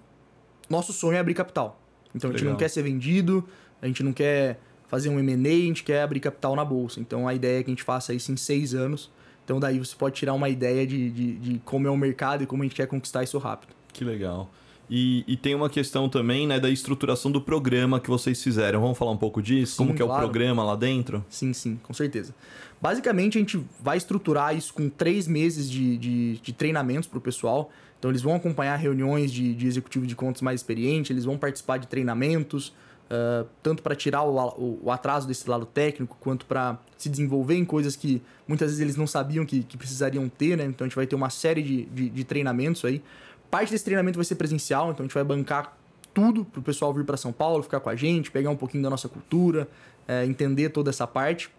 [0.68, 1.80] nosso sonho é abrir capital.
[2.14, 2.52] Então a gente Legal.
[2.52, 3.46] não quer ser vendido,
[3.80, 7.00] a gente não quer fazer um M&A, a gente quer abrir capital na bolsa.
[7.00, 9.10] Então a ideia é que a gente faça isso em seis anos
[9.44, 12.46] então daí você pode tirar uma ideia de, de, de como é o mercado e
[12.46, 13.74] como a gente quer conquistar isso rápido.
[13.92, 14.50] Que legal.
[14.94, 18.80] E, e, tem uma questão também né, da estruturação do programa que vocês fizeram.
[18.80, 19.72] Vamos falar um pouco disso?
[19.72, 20.12] Sim, Como que claro.
[20.12, 21.24] é o programa lá dentro?
[21.30, 22.34] Sim, sim, com certeza.
[22.80, 27.22] Basicamente, a gente vai estruturar isso com três meses de, de, de treinamentos para o
[27.22, 27.70] pessoal.
[27.98, 31.78] Então, eles vão acompanhar reuniões de, de executivo de contas mais experiente, eles vão participar
[31.78, 32.72] de treinamentos,
[33.12, 37.56] Uh, tanto para tirar o, o, o, atraso desse lado técnico, quanto para se desenvolver
[37.56, 40.64] em coisas que muitas vezes eles não sabiam que, que precisariam ter, né?
[40.64, 43.02] Então a gente vai ter uma série de, de, de, treinamentos aí.
[43.50, 45.76] Parte desse treinamento vai ser presencial, então a gente vai bancar
[46.14, 48.82] tudo para o pessoal vir para São Paulo, ficar com a gente, pegar um pouquinho
[48.82, 49.68] da nossa cultura,
[50.08, 51.50] é, entender toda essa parte.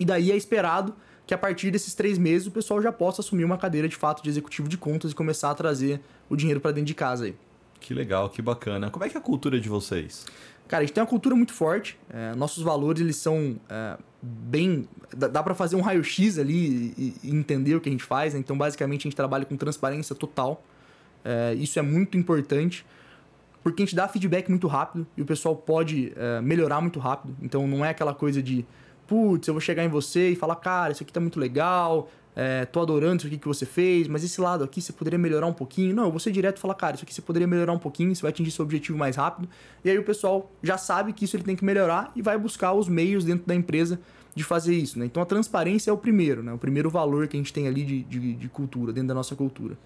[0.00, 0.94] E daí é esperado
[1.26, 4.22] que a partir desses três meses o pessoal já possa assumir uma cadeira de fato
[4.22, 7.36] de executivo de contas e começar a trazer o dinheiro para dentro de casa aí.
[7.80, 8.90] Que legal, que bacana.
[8.90, 10.26] Como é que é a cultura de vocês?
[10.68, 11.98] Cara, a gente tem uma cultura muito forte.
[12.10, 14.86] É, nossos valores, eles são é, bem...
[15.16, 18.34] Dá, dá para fazer um raio-x ali e, e, entender o que a gente faz.
[18.34, 18.40] Né?
[18.40, 20.62] Então, basicamente, a gente trabalha com transparência total.
[21.24, 22.84] É, isso é muito importante.
[23.62, 27.34] Porque a gente dá feedback muito rápido e o pessoal pode é, melhorar muito rápido.
[27.42, 28.64] Então, não é aquela coisa de...
[29.06, 32.64] Putz, eu vou chegar em você e falar, cara, isso aqui tá muito legal é,
[32.64, 35.52] tô adorando isso aqui que você fez, mas esse lado aqui você poderia melhorar um
[35.52, 35.92] pouquinho.
[35.92, 38.14] Não, eu vou ser direto e falar, cara, isso aqui você poderia melhorar um pouquinho,
[38.14, 39.48] você vai atingir seu objetivo mais rápido.
[39.84, 42.74] E aí o pessoal já sabe que isso ele tem que melhorar e vai buscar
[42.74, 43.98] os meios dentro da empresa
[44.36, 45.06] de fazer isso, né?
[45.06, 46.52] Então a transparência é o primeiro, né?
[46.52, 49.34] O primeiro valor que a gente tem ali de, de, de cultura, dentro da nossa
[49.34, 49.76] cultura.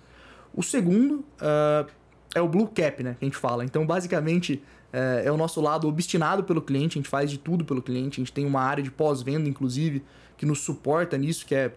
[0.52, 1.90] O segundo uh,
[2.34, 3.16] é o blue cap, né?
[3.18, 3.64] Que a gente fala.
[3.64, 4.62] Então, basicamente,
[4.92, 8.20] uh, é o nosso lado obstinado pelo cliente, a gente faz de tudo pelo cliente,
[8.20, 10.04] a gente tem uma área de pós-venda, inclusive,
[10.36, 11.72] que nos suporta nisso, que é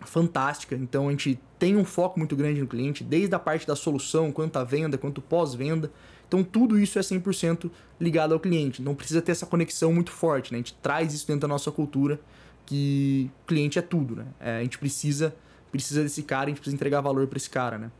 [0.00, 0.74] fantástica.
[0.74, 4.32] Então a gente tem um foco muito grande no cliente, desde a parte da solução,
[4.32, 5.90] quanto a venda, quanto pós-venda.
[6.26, 8.82] Então tudo isso é 100% ligado ao cliente.
[8.82, 10.58] Não precisa ter essa conexão muito forte, né?
[10.58, 12.20] A gente traz isso dentro da nossa cultura
[12.66, 14.26] que cliente é tudo, né?
[14.38, 15.34] É, a gente precisa
[15.70, 17.90] precisa desse cara, a gente precisa entregar valor para esse cara, né?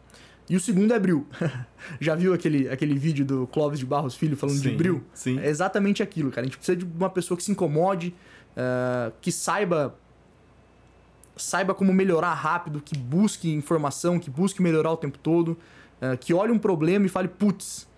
[0.48, 1.26] E o segundo é bril.
[2.00, 5.04] Já viu aquele, aquele vídeo do Clóvis de Barros Filho falando sim, de bril?
[5.14, 5.38] Sim.
[5.38, 6.42] É exatamente aquilo, cara.
[6.42, 8.12] A gente precisa de uma pessoa que se incomode,
[8.56, 9.96] uh, que saiba
[11.42, 15.56] saiba como melhorar rápido, que busque informação, que busque melhorar o tempo todo,
[16.00, 17.88] uh, que olhe um problema e fale, putz,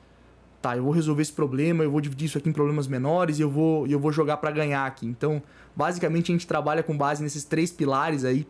[0.60, 3.42] tá, eu vou resolver esse problema, eu vou dividir isso aqui em problemas menores e
[3.42, 5.06] eu vou, eu vou jogar para ganhar aqui.
[5.06, 5.42] Então,
[5.74, 8.46] basicamente a gente trabalha com base nesses três pilares aí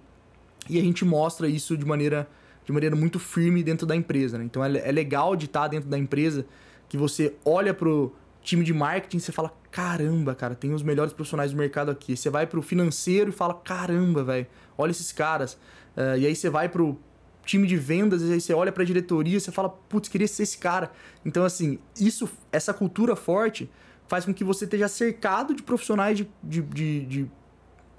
[0.68, 2.28] e a gente mostra isso de maneira,
[2.64, 4.38] de maneira muito firme dentro da empresa.
[4.38, 4.44] Né?
[4.44, 6.44] Então, é, é legal de estar dentro da empresa
[6.88, 11.12] que você olha pro time de marketing e você fala, caramba, cara, tem os melhores
[11.12, 12.16] profissionais do mercado aqui.
[12.16, 15.54] Você vai pro financeiro e fala, caramba, velho, olha esses caras.
[15.96, 16.98] Uh, e aí você vai pro
[17.44, 20.58] time de vendas, e aí você olha pra diretoria você fala, putz, queria ser esse
[20.58, 20.90] cara.
[21.24, 23.68] Então, assim, isso, essa cultura forte
[24.06, 27.30] faz com que você esteja cercado de profissionais de, de, de, de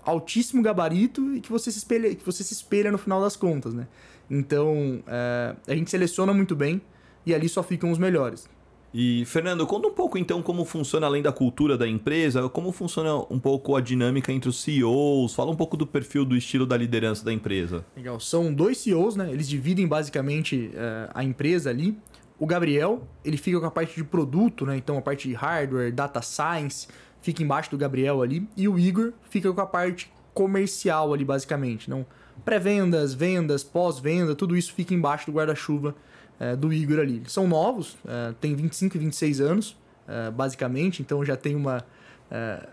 [0.06, 3.74] altíssimo gabarito e que você se espelha, que você se espelha no final das contas,
[3.74, 3.88] né?
[4.30, 6.82] Então, é, a gente seleciona muito bem
[7.26, 8.48] e ali só ficam os melhores.
[8.94, 13.16] E, Fernando, conta um pouco então como funciona, além da cultura da empresa, como funciona
[13.30, 16.78] um pouco a dinâmica entre os CEOs, fala um pouco do perfil, do estilo da
[16.78, 17.84] liderança da empresa.
[17.98, 19.32] Legal, são dois CEOs, né?
[19.32, 21.98] Eles dividem basicamente uh, a empresa ali.
[22.38, 24.78] O Gabriel, ele fica com a parte de produto, né?
[24.78, 26.88] Então a parte de hardware, data science,
[27.20, 28.48] fica embaixo do Gabriel ali.
[28.56, 31.90] E o Igor fica com a parte comercial ali, basicamente.
[31.90, 32.06] Não
[32.44, 35.96] pré-vendas, vendas, pós-venda, tudo isso fica embaixo do guarda-chuva
[36.40, 37.18] é, do Igor ali.
[37.18, 41.84] Eles são novos, é, tem 25 e 26 anos, é, basicamente, então já tem uma.
[42.32, 42.68] É,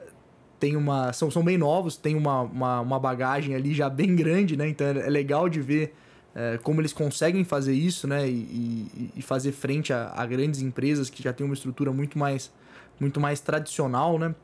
[0.58, 4.56] tem uma são, são bem novos, tem uma, uma, uma, bagagem ali já bem grande,
[4.56, 4.68] né?
[4.68, 5.94] Então é, é legal de ver
[6.34, 8.28] é, como eles conseguem fazer isso, né?
[8.28, 12.18] E, e, e fazer frente a, a, grandes empresas que já têm uma estrutura muito
[12.18, 12.52] mais,
[13.00, 14.34] muito mais tradicional, né?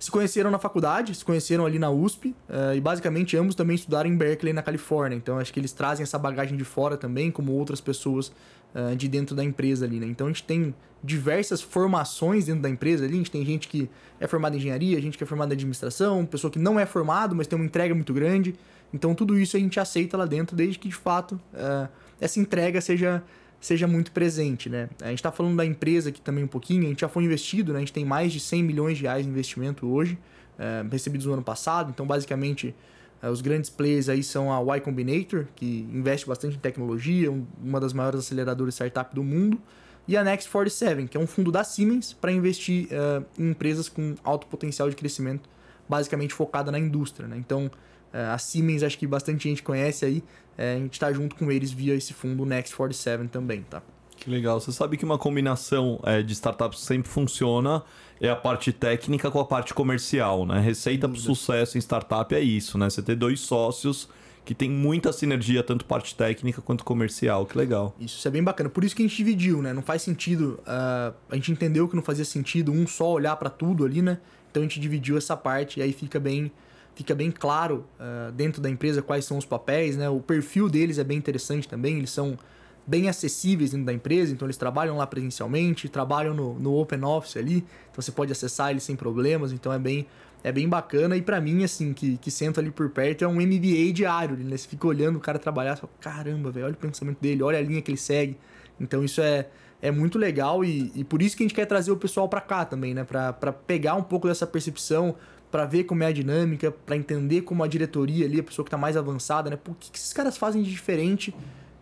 [0.00, 4.08] Se conheceram na faculdade, se conheceram ali na USP, uh, e basicamente ambos também estudaram
[4.08, 5.14] em Berkeley, na Califórnia.
[5.14, 8.32] Então acho que eles trazem essa bagagem de fora também, como outras pessoas
[8.74, 10.06] uh, de dentro da empresa ali, né?
[10.06, 13.12] Então a gente tem diversas formações dentro da empresa ali.
[13.12, 16.24] A gente tem gente que é formada em engenharia, gente que é formada em administração,
[16.24, 18.54] pessoa que não é formado, mas tem uma entrega muito grande.
[18.94, 21.86] Então tudo isso a gente aceita lá dentro, desde que de fato uh,
[22.18, 23.22] essa entrega seja
[23.60, 24.88] seja muito presente, né?
[25.02, 27.72] A gente está falando da empresa aqui também um pouquinho, a gente já foi investido,
[27.72, 27.78] né?
[27.78, 30.18] A gente tem mais de 100 milhões de reais de investimento hoje,
[30.58, 32.74] é, recebidos no ano passado, então basicamente
[33.22, 37.46] é, os grandes players aí são a Y Combinator, que investe bastante em tecnologia, um,
[37.62, 39.60] uma das maiores aceleradoras startup do mundo,
[40.08, 43.88] e a Next 47, que é um fundo da Siemens para investir uh, em empresas
[43.88, 45.48] com alto potencial de crescimento,
[45.88, 47.36] basicamente focada na indústria, né?
[47.36, 47.70] Então, é,
[48.12, 50.22] a Siemens, acho que bastante gente conhece aí.
[50.56, 53.82] É, a gente está junto com eles via esse fundo Next 47 também, tá?
[54.16, 54.60] Que legal.
[54.60, 57.82] Você sabe que uma combinação é, de startups sempre funciona
[58.20, 60.60] é a parte técnica com a parte comercial, né?
[60.60, 62.90] Receita para sucesso em startup é isso, né?
[62.90, 64.08] Você ter dois sócios
[64.44, 67.46] que tem muita sinergia, tanto parte técnica quanto comercial.
[67.46, 67.94] Que legal.
[67.98, 68.68] Isso, isso é bem bacana.
[68.68, 69.72] Por isso que a gente dividiu, né?
[69.72, 70.60] Não faz sentido.
[70.66, 74.18] Uh, a gente entendeu que não fazia sentido um só olhar para tudo ali, né?
[74.50, 76.52] Então a gente dividiu essa parte e aí fica bem
[77.00, 80.10] fica bem claro uh, dentro da empresa quais são os papéis, né?
[80.10, 82.38] O perfil deles é bem interessante também, eles são
[82.86, 87.38] bem acessíveis dentro da empresa, então eles trabalham lá presencialmente, trabalham no, no Open Office
[87.38, 90.06] ali, então você pode acessar eles sem problemas, então é bem
[90.42, 93.34] é bem bacana e para mim assim que, que sento ali por perto é um
[93.34, 94.54] MBA diário, né?
[94.54, 97.58] Você fica olhando o cara trabalhar, você fala, caramba, velho, olha o pensamento dele, olha
[97.58, 98.36] a linha que ele segue.
[98.78, 99.46] Então isso é
[99.82, 102.40] é muito legal e, e por isso que a gente quer trazer o pessoal para
[102.40, 103.04] cá também, né?
[103.04, 105.14] Para pegar um pouco dessa percepção,
[105.50, 108.68] para ver como é a dinâmica, para entender como a diretoria ali, a pessoa que
[108.68, 109.56] está mais avançada, né?
[109.56, 111.34] Por que, que esses caras fazem de diferente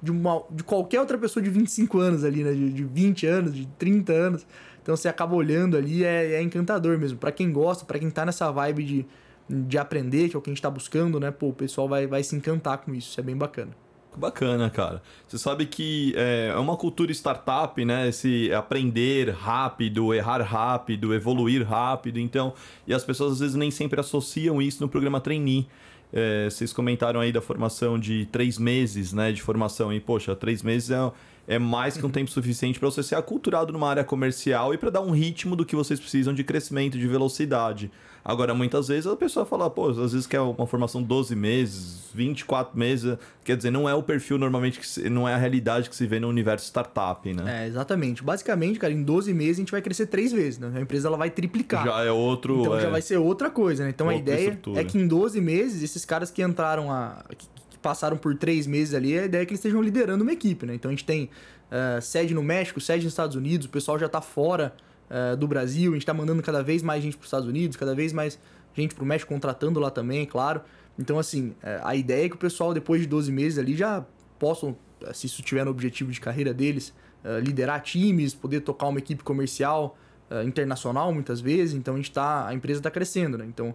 [0.03, 2.53] de, uma, de qualquer outra pessoa de 25 anos ali, né?
[2.53, 4.47] De, de 20 anos, de 30 anos.
[4.83, 7.19] Então você acaba olhando ali, é, é encantador mesmo.
[7.19, 9.07] Para quem gosta, para quem tá nessa vibe de,
[9.49, 11.31] de aprender, que é o que a gente tá buscando, né?
[11.31, 13.73] Pô, o pessoal vai, vai se encantar com isso, isso é bem bacana.
[14.17, 15.01] Bacana, cara.
[15.27, 18.09] Você sabe que é, é uma cultura startup, né?
[18.09, 22.19] Esse aprender rápido, errar rápido, evoluir rápido.
[22.19, 22.53] Então,
[22.87, 25.69] e as pessoas às vezes nem sempre associam isso no programa trainee.
[26.13, 29.31] É, vocês comentaram aí da formação de três meses, né?
[29.31, 29.93] De formação.
[29.93, 31.13] E, poxa, três meses é,
[31.49, 34.91] é mais que um tempo suficiente para você ser aculturado numa área comercial e para
[34.91, 37.91] dar um ritmo do que vocês precisam de crescimento, de velocidade.
[38.23, 42.79] Agora, muitas vezes a pessoa fala, pô, às vezes quer uma formação 12 meses, 24
[42.79, 45.97] meses, quer dizer, não é o perfil normalmente, que se, não é a realidade que
[45.97, 47.65] se vê no universo startup, né?
[47.65, 48.23] É, exatamente.
[48.23, 50.71] Basicamente, cara, em 12 meses a gente vai crescer três vezes, né?
[50.75, 51.87] A empresa ela vai triplicar.
[51.87, 52.61] Já é outro...
[52.61, 52.83] Então é...
[52.83, 53.91] já vai ser outra coisa, né?
[53.91, 54.81] Então outra a ideia estrutura.
[54.83, 57.25] é que em 12 meses, esses caras que entraram a...
[57.81, 60.75] passaram por três meses ali, a ideia é que eles estejam liderando uma equipe, né?
[60.75, 61.31] Então a gente tem
[61.69, 64.75] uh, sede no México, sede nos Estados Unidos, o pessoal já está fora
[65.11, 67.77] uh, do Brasil, a gente está mandando cada vez mais gente para os Estados Unidos,
[67.77, 68.39] cada vez mais
[68.75, 70.61] gente para o México contratando lá também, claro.
[70.99, 74.05] Então, assim, uh, a ideia é que o pessoal, depois de 12 meses ali, já
[74.39, 74.77] possam
[75.13, 76.93] se isso tiver no objetivo de carreira deles,
[77.43, 79.97] liderar times, poder tocar uma equipe comercial
[80.45, 81.75] internacional muitas vezes.
[81.75, 83.45] Então a gente tá, a empresa está crescendo, né?
[83.47, 83.75] Então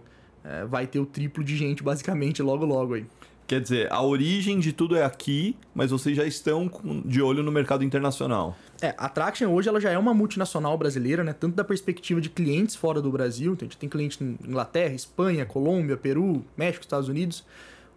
[0.68, 3.06] vai ter o triplo de gente basicamente logo logo aí.
[3.46, 6.70] Quer dizer, a origem de tudo é aqui, mas vocês já estão
[7.04, 8.56] de olho no mercado internacional.
[8.80, 11.34] É, a Traction hoje ela já é uma multinacional brasileira, né?
[11.34, 14.94] Tanto da perspectiva de clientes fora do Brasil, então a gente tem clientes em Inglaterra,
[14.94, 17.44] Espanha, Colômbia, Peru, México, Estados Unidos,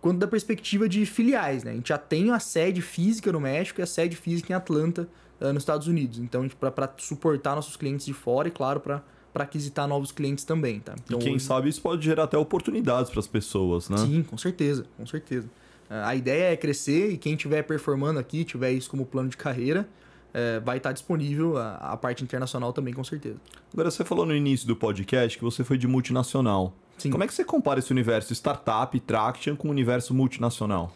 [0.02, 1.72] quanto da perspectiva de filiais, né?
[1.72, 5.08] A gente já tem a sede física no México e a sede física em Atlanta,
[5.40, 6.20] uh, nos Estados Unidos.
[6.20, 9.02] Então, para suportar nossos clientes de fora e, claro, para
[9.38, 10.95] para aquisitar novos clientes também, tá?
[11.06, 11.45] Então, e quem hoje...
[11.45, 13.97] sabe isso pode gerar até oportunidades para as pessoas, né?
[13.97, 15.47] Sim, com certeza, com certeza.
[15.88, 19.88] A ideia é crescer e quem estiver performando aqui, tiver isso como plano de carreira,
[20.34, 23.38] é, vai estar disponível a, a, parte internacional também, com certeza.
[23.71, 26.73] Agora, você falou no início do podcast que você foi de multinacional.
[26.97, 27.12] Sim.
[27.12, 30.95] Como é que você compara esse universo startup, traction, com o universo multinacional?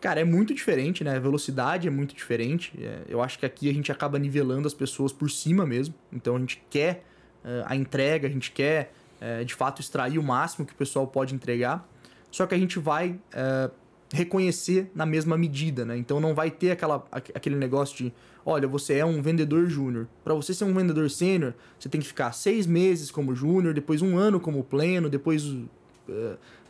[0.00, 1.16] Cara, é muito diferente, né?
[1.16, 2.72] A velocidade é muito diferente.
[2.80, 5.94] É, eu acho que aqui a gente acaba nivelando as pessoas por cima mesmo.
[6.10, 7.04] Então a gente quer
[7.66, 11.34] a entrega, a gente quer uh, de fato extrair o máximo que o pessoal pode
[11.34, 11.88] entregar.
[12.30, 13.70] Só que a gente vai uh,
[14.12, 15.96] reconhecer na mesma medida, né?
[15.96, 18.12] Então não vai ter aquela, aquele negócio de,
[18.44, 20.06] olha, você é um vendedor júnior.
[20.22, 24.02] Para você ser um vendedor sênior, você tem que ficar seis meses como júnior, depois
[24.02, 25.42] um ano como pleno, depois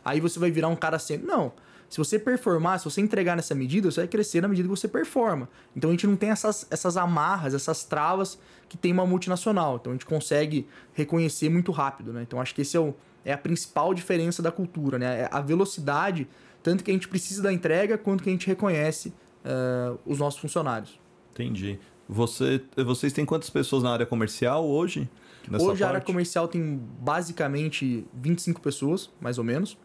[0.03, 1.27] aí você vai virar um cara sênior.
[1.27, 1.53] Não.
[1.89, 4.87] Se você performar, se você entregar nessa medida, você vai crescer na medida que você
[4.87, 5.49] performa.
[5.75, 9.77] Então a gente não tem essas, essas amarras, essas travas que tem uma multinacional.
[9.77, 12.21] Então a gente consegue reconhecer muito rápido, né?
[12.21, 12.93] Então acho que esse é, o,
[13.25, 15.21] é a principal diferença da cultura, né?
[15.21, 16.27] É a velocidade
[16.61, 19.13] tanto que a gente precisa da entrega, quanto que a gente reconhece
[19.45, 20.99] uh, os nossos funcionários.
[21.33, 21.79] Entendi.
[22.07, 25.09] Você, vocês têm quantas pessoas na área comercial hoje?
[25.49, 25.83] hoje parte?
[25.83, 29.77] a área comercial tem basicamente 25 pessoas, mais ou menos.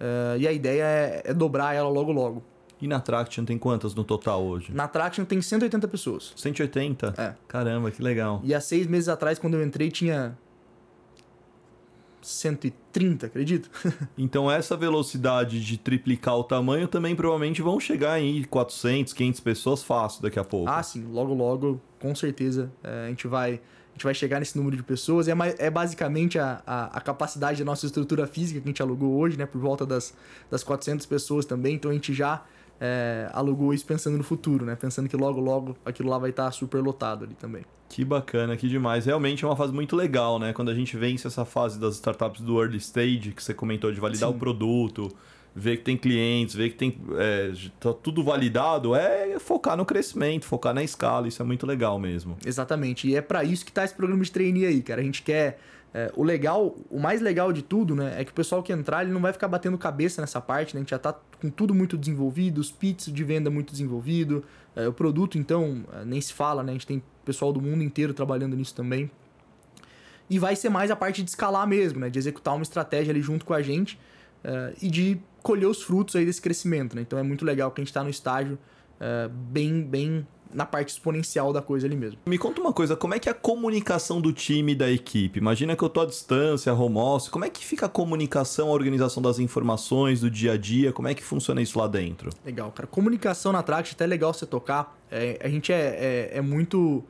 [0.00, 2.42] Uh, e a ideia é, é, dobrar ela logo logo.
[2.80, 4.72] E na Traction tem quantas no total hoje?
[4.72, 6.32] Na Traction tem 180 pessoas.
[6.34, 7.14] 180?
[7.18, 7.34] É.
[7.46, 8.40] Caramba, que legal.
[8.42, 10.34] E há seis meses atrás, quando eu entrei, tinha
[12.22, 13.70] 130, acredito.
[14.16, 19.82] então essa velocidade de triplicar o tamanho também provavelmente vão chegar em 400, 500 pessoas
[19.82, 20.70] fácil daqui a pouco.
[20.70, 23.60] Ah, sim, logo logo, com certeza, é, a gente vai
[24.00, 25.28] gente vai chegar nesse número de pessoas.
[25.28, 29.18] É, é basicamente a, a, a, capacidade da nossa estrutura física que a gente alugou
[29.18, 29.44] hoje, né?
[29.44, 30.14] Por volta das,
[30.50, 31.74] das 400 pessoas também.
[31.74, 32.42] Então a gente já
[32.80, 34.74] é, alugou isso pensando no futuro, né?
[34.74, 37.62] Pensando que logo, logo aquilo lá vai estar super lotado ali também.
[37.90, 39.04] Que bacana, que demais.
[39.04, 40.52] Realmente é uma fase muito legal, né?
[40.52, 44.00] Quando a gente vence essa fase das startups do early stage, que você comentou, de
[44.00, 44.36] validar Sim.
[44.36, 45.08] o produto,
[45.54, 50.44] ver que tem clientes, ver que tem é, tá tudo validado, é focar no crescimento,
[50.44, 51.28] focar na escala.
[51.28, 52.36] Isso é muito legal mesmo.
[52.44, 53.08] Exatamente.
[53.08, 55.00] E é para isso que tá esse programa de trainee aí, cara.
[55.00, 55.58] A gente quer
[55.92, 59.02] é, o legal, o mais legal de tudo, né, é que o pessoal que entrar,
[59.02, 60.78] ele não vai ficar batendo cabeça nessa parte, né?
[60.78, 64.44] A gente já tá com tudo muito desenvolvido, os pits de venda muito desenvolvido,
[64.76, 66.70] é, o produto, então, é, nem se fala, né?
[66.70, 69.10] A gente tem pessoal do mundo inteiro trabalhando nisso também.
[70.28, 72.08] E vai ser mais a parte de escalar mesmo, né?
[72.08, 73.98] De executar uma estratégia ali junto com a gente
[74.44, 77.02] é, e de colher os frutos aí desse crescimento, né?
[77.02, 78.58] Então é muito legal que a gente está no estágio
[78.98, 82.18] é, bem, bem na parte exponencial da coisa ali mesmo.
[82.26, 85.38] Me conta uma coisa, como é que é a comunicação do time da equipe?
[85.38, 88.72] Imagina que eu tô à distância, home office, como é que fica a comunicação, a
[88.72, 92.30] organização das informações do dia a dia, como é que funciona isso lá dentro?
[92.44, 92.86] Legal, cara.
[92.86, 94.98] Comunicação na Tract, até é legal você tocar.
[95.10, 97.04] É, a gente é, é, é, muito...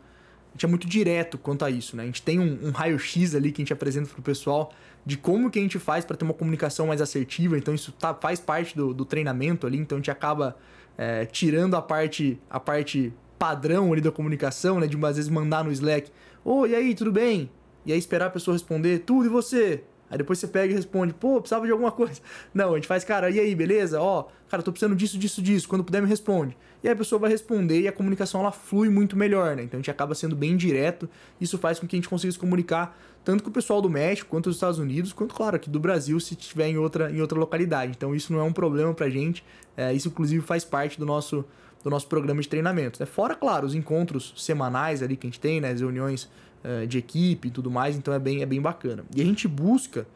[0.51, 2.03] A gente é muito direto quanto a isso, né?
[2.03, 4.73] A gente tem um, um raio-x ali que a gente apresenta pro pessoal
[5.04, 7.56] de como que a gente faz para ter uma comunicação mais assertiva.
[7.56, 10.56] Então isso tá, faz parte do, do treinamento ali, então a gente acaba
[10.96, 14.86] é, tirando a parte, a parte padrão ali da comunicação, né?
[14.86, 16.10] De às vezes mandar no Slack,
[16.44, 17.50] oi, e aí, tudo bem?
[17.86, 19.82] E aí esperar a pessoa responder, tudo, e você?
[20.10, 22.20] Aí depois você pega e responde, pô, precisava de alguma coisa.
[22.52, 24.00] Não, a gente faz, cara, e aí, beleza?
[24.00, 25.68] Ó, cara, tô precisando disso, disso, disso.
[25.68, 26.56] Quando puder, me responde.
[26.82, 29.62] E aí a pessoa vai responder e a comunicação ela flui muito melhor, né?
[29.62, 31.08] Então a gente acaba sendo bem direto.
[31.40, 34.28] Isso faz com que a gente consiga se comunicar tanto com o pessoal do México,
[34.30, 37.38] quanto dos Estados Unidos, quanto, claro, aqui do Brasil, se estiver em outra, em outra
[37.38, 37.92] localidade.
[37.96, 39.44] Então isso não é um problema pra gente.
[39.76, 41.44] É, isso, inclusive, faz parte do nosso
[41.83, 43.00] do nosso programa de treinamento.
[43.00, 43.06] Né?
[43.06, 45.70] Fora, claro, os encontros semanais ali que a gente tem, né?
[45.70, 46.30] as reuniões
[46.64, 49.04] uh, de equipe e tudo mais, então é bem, é bem bacana.
[49.14, 50.06] E a gente busca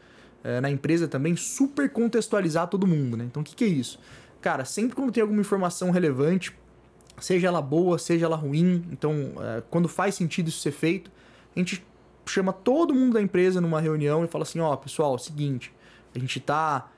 [0.45, 3.17] uh, na empresa também super contextualizar todo mundo.
[3.17, 3.25] Né?
[3.25, 3.99] Então o que, que é isso?
[4.41, 6.55] Cara, sempre quando tem alguma informação relevante,
[7.19, 11.11] seja ela boa, seja ela ruim, então uh, quando faz sentido isso ser feito,
[11.57, 11.83] a gente
[12.31, 15.73] chama todo mundo da empresa numa reunião e fala assim, ó, oh, pessoal, é seguinte,
[16.15, 16.91] a gente tá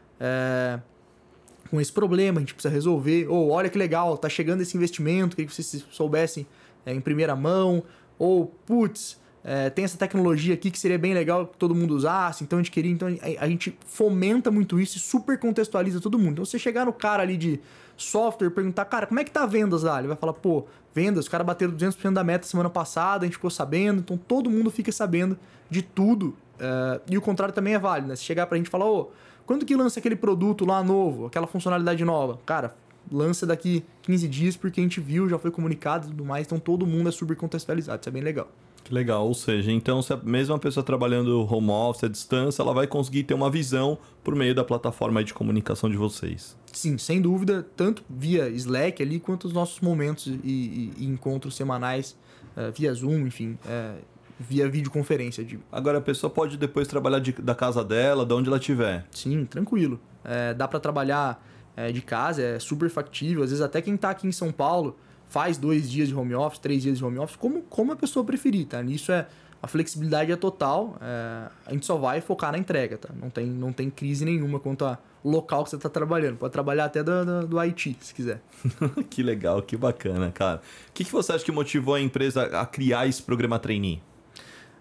[1.71, 3.27] com esse problema, a gente precisa resolver.
[3.29, 6.47] Ou olha que legal, tá chegando esse investimento, queria que vocês soubessem
[6.85, 7.83] é, em primeira mão.
[8.19, 12.43] Ou, putz, é, tem essa tecnologia aqui que seria bem legal que todo mundo usasse,
[12.43, 16.19] então a gente queria, então a, a gente fomenta muito isso e super contextualiza todo
[16.19, 16.33] mundo.
[16.33, 17.61] Então você chegar no cara ali de
[17.97, 20.01] software, perguntar, cara, como é que tá vendas lá?
[20.01, 23.35] Ele vai falar, pô, vendas, os caras bateram 200% da meta semana passada, a gente
[23.35, 25.39] ficou sabendo, então todo mundo fica sabendo
[25.71, 26.37] de tudo.
[26.57, 28.17] Uh, e o contrário também é válido, né?
[28.17, 29.13] Se chegar pra gente e falar, ô,
[29.47, 32.41] quando que lança aquele produto lá novo, aquela funcionalidade nova?
[32.45, 32.75] Cara,
[33.13, 36.59] lança daqui 15 dias porque a gente viu, já foi comunicado e tudo mais, então
[36.59, 38.49] todo mundo é super contextualizado, isso é bem legal.
[38.87, 42.73] Que legal, ou seja, então se a mesma pessoa trabalhando home office à distância, ela
[42.73, 46.57] vai conseguir ter uma visão por meio da plataforma de comunicação de vocês.
[46.73, 51.57] Sim, sem dúvida, tanto via Slack ali, quanto os nossos momentos e, e, e encontros
[51.57, 52.17] semanais
[52.57, 54.01] uh, via Zoom, enfim, uh,
[54.39, 55.45] via videoconferência.
[55.45, 55.65] Digo.
[55.73, 59.05] Agora a pessoa pode depois trabalhar de, da casa dela, de onde ela estiver.
[59.11, 59.99] Sim, tranquilo.
[60.25, 61.45] É, dá para trabalhar
[61.77, 63.43] é, de casa, é super factível.
[63.43, 64.97] Às vezes até quem está aqui em São Paulo
[65.29, 68.25] faz dois dias de home office, três dias de home office, como, como a pessoa
[68.25, 68.83] preferir, tá?
[68.83, 69.27] Nisso é
[69.63, 70.97] a flexibilidade é total.
[71.01, 73.09] É, a gente só vai focar na entrega, tá?
[73.21, 76.37] Não tem, não tem crise nenhuma quanto ao local que você está trabalhando.
[76.37, 78.41] Pode trabalhar até do, do, do IT, se quiser.
[79.11, 80.61] que legal, que bacana, cara.
[80.89, 84.01] O que, que você acha que motivou a empresa a criar esse programa trainee?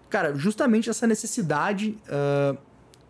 [0.08, 2.56] Cara, justamente essa necessidade uh,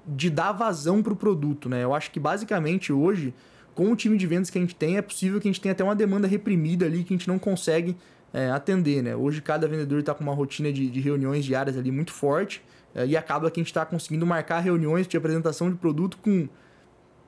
[0.07, 1.85] de dar vazão para o produto, né?
[1.85, 3.35] Eu acho que basicamente hoje
[3.77, 5.73] com o time de vendas que a gente tem, é possível que a gente tenha
[5.73, 7.95] até uma demanda reprimida ali que a gente não consegue
[8.33, 9.15] é, atender, né?
[9.15, 12.63] Hoje cada vendedor está com uma rotina de, de, reuniões diárias ali muito forte
[12.95, 16.49] é, e acaba que a gente está conseguindo marcar reuniões de apresentação de produto com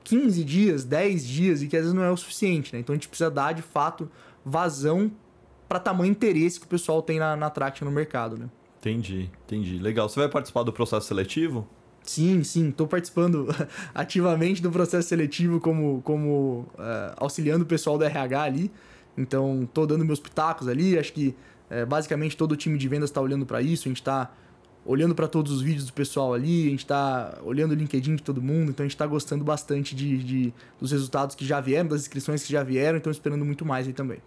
[0.03, 2.79] 15 dias, 10 dias e que às vezes não é o suficiente, né?
[2.79, 4.09] Então a gente precisa dar de fato
[4.43, 5.11] vazão
[5.67, 8.49] para tamanho interesse que o pessoal tem na, na Traction no mercado, né?
[8.79, 9.77] Entendi, entendi.
[9.77, 10.09] Legal.
[10.09, 11.67] Você vai participar do processo seletivo?
[12.03, 13.47] Sim, sim, estou participando
[13.93, 18.71] ativamente do processo seletivo como, como uh, auxiliando o pessoal do RH ali.
[19.17, 20.97] Então, estou dando meus pitacos ali.
[20.97, 21.35] Acho que
[21.69, 23.87] uh, basicamente todo o time de vendas está olhando para isso.
[23.87, 24.31] A gente está
[24.85, 28.23] olhando para todos os vídeos do pessoal ali, a gente está olhando o LinkedIn de
[28.23, 28.69] todo mundo.
[28.71, 32.43] Então, a gente está gostando bastante de, de, dos resultados que já vieram, das inscrições
[32.43, 32.97] que já vieram.
[32.97, 34.19] Então, esperando muito mais aí também.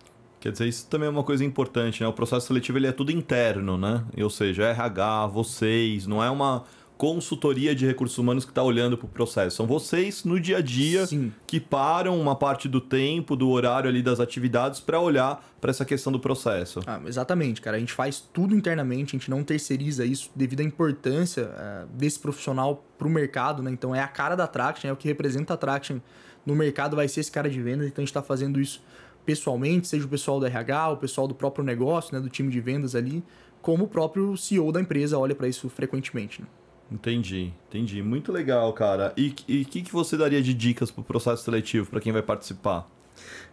[0.42, 2.08] Quer dizer, isso também é uma coisa importante, né?
[2.08, 4.04] O processo seletivo ele é tudo interno, né?
[4.20, 6.64] Ou seja, RH, vocês, não é uma
[7.02, 9.56] consultoria de recursos humanos que está olhando para o processo.
[9.56, 11.32] São vocês no dia a dia Sim.
[11.48, 15.84] que param uma parte do tempo, do horário ali das atividades para olhar para essa
[15.84, 16.78] questão do processo.
[16.86, 17.76] Ah, exatamente, cara.
[17.76, 22.20] A gente faz tudo internamente, a gente não terceiriza isso devido à importância uh, desse
[22.20, 23.72] profissional para o mercado, né?
[23.72, 25.98] Então é a cara da Traction, é o que representa a Traction
[26.46, 28.80] no mercado, vai ser esse cara de vendas, então a gente está fazendo isso
[29.26, 32.60] pessoalmente, seja o pessoal do RH, o pessoal do próprio negócio, né, do time de
[32.60, 33.24] vendas ali,
[33.60, 36.40] como o próprio CEO da empresa olha para isso frequentemente.
[36.40, 36.46] Né?
[36.92, 38.02] Entendi, entendi.
[38.02, 39.14] Muito legal, cara.
[39.16, 42.22] E o que, que você daria de dicas para o processo seletivo para quem vai
[42.22, 42.86] participar?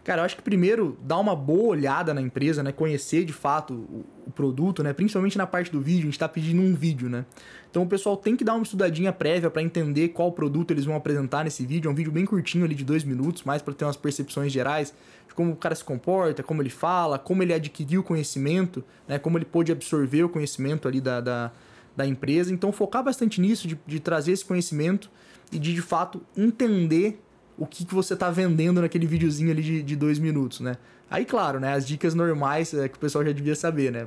[0.04, 2.72] Cara, eu acho que primeiro dar uma boa olhada na empresa, né?
[2.72, 4.92] Conhecer de fato o, o produto, né?
[4.92, 7.24] Principalmente na parte do vídeo, a gente está pedindo um vídeo, né?
[7.70, 10.96] Então o pessoal tem que dar uma estudadinha prévia para entender qual produto eles vão
[10.96, 11.88] apresentar nesse vídeo.
[11.88, 14.94] É um vídeo bem curtinho ali de dois minutos, mais para ter umas percepções gerais
[15.28, 19.18] de como o cara se comporta, como ele fala, como ele adquiriu o conhecimento, né?
[19.18, 21.52] Como ele pôde absorver o conhecimento ali da, da
[22.00, 22.52] da empresa.
[22.52, 25.10] Então, focar bastante nisso, de, de trazer esse conhecimento
[25.52, 27.22] e de, de fato, entender
[27.58, 30.76] o que, que você está vendendo naquele videozinho ali de, de dois minutos, né?
[31.10, 31.74] Aí, claro, né?
[31.74, 34.06] As dicas normais é, que o pessoal já devia saber, né?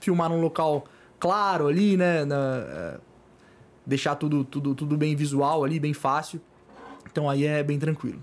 [0.00, 0.84] Filmar num local
[1.18, 2.24] claro ali, né?
[2.24, 2.98] Na, é,
[3.84, 6.40] deixar tudo, tudo, tudo bem visual ali, bem fácil.
[7.10, 8.22] Então, aí é bem tranquilo.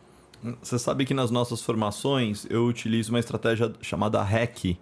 [0.62, 4.78] Você sabe que nas nossas formações eu utilizo uma estratégia chamada REC.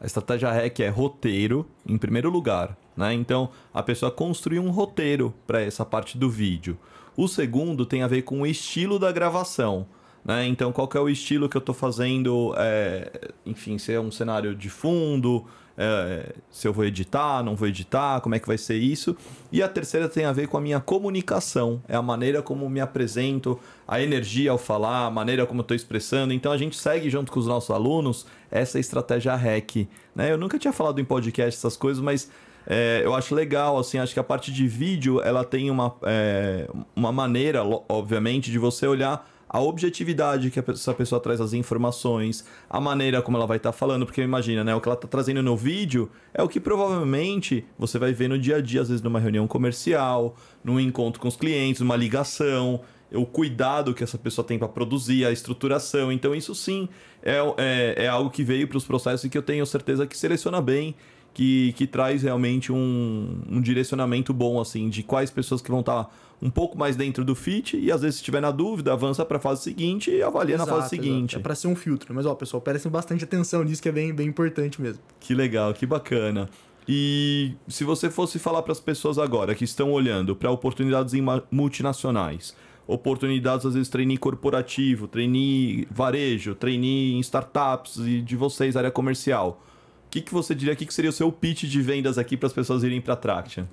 [0.00, 2.74] A estratégia REC é roteiro, em primeiro lugar.
[3.00, 3.14] Né?
[3.14, 6.78] Então, a pessoa construiu um roteiro para essa parte do vídeo.
[7.16, 9.86] O segundo tem a ver com o estilo da gravação.
[10.22, 10.46] Né?
[10.46, 12.54] Então, qual é o estilo que eu estou fazendo?
[12.58, 15.46] É, enfim, se é um cenário de fundo,
[15.78, 19.16] é, se eu vou editar, não vou editar, como é que vai ser isso.
[19.50, 22.80] E a terceira tem a ver com a minha comunicação, é a maneira como me
[22.80, 23.58] apresento,
[23.88, 26.34] a energia ao falar, a maneira como estou expressando.
[26.34, 29.88] Então, a gente segue junto com os nossos alunos essa estratégia REC.
[30.14, 30.30] Né?
[30.30, 32.30] Eu nunca tinha falado em podcast essas coisas, mas
[32.72, 36.68] é, eu acho legal, assim, acho que a parte de vídeo, ela tem uma, é,
[36.94, 42.80] uma maneira, obviamente, de você olhar a objetividade que essa pessoa traz as informações, a
[42.80, 45.42] maneira como ela vai estar tá falando, porque imagina, né, o que ela está trazendo
[45.42, 49.02] no vídeo é o que provavelmente você vai ver no dia a dia, às vezes
[49.02, 52.82] numa reunião comercial, num encontro com os clientes, numa ligação,
[53.12, 56.12] o cuidado que essa pessoa tem para produzir, a estruturação.
[56.12, 56.88] Então, isso sim
[57.20, 60.16] é, é, é algo que veio para os processos e que eu tenho certeza que
[60.16, 60.94] seleciona bem
[61.32, 66.04] que, que traz realmente um, um direcionamento bom, assim, de quais pessoas que vão estar
[66.04, 66.10] tá
[66.42, 69.36] um pouco mais dentro do fit e às vezes se tiver na dúvida, avança para
[69.36, 71.32] a fase seguinte e avalia exato, na fase seguinte.
[71.32, 71.38] Exato.
[71.38, 74.12] É para ser um filtro, mas ó, pessoal, prestem bastante atenção nisso que é bem,
[74.12, 75.02] bem importante mesmo.
[75.20, 76.48] Que legal, que bacana.
[76.88, 81.22] E se você fosse falar para as pessoas agora que estão olhando para oportunidades em
[81.50, 82.56] multinacionais,
[82.86, 89.62] oportunidades às vezes trainee corporativo, trainee varejo, trainee em startups e de vocês área comercial,
[90.10, 92.82] que, que você diria que seria o seu pitch de vendas aqui para as pessoas
[92.82, 93.64] irem para a Traction?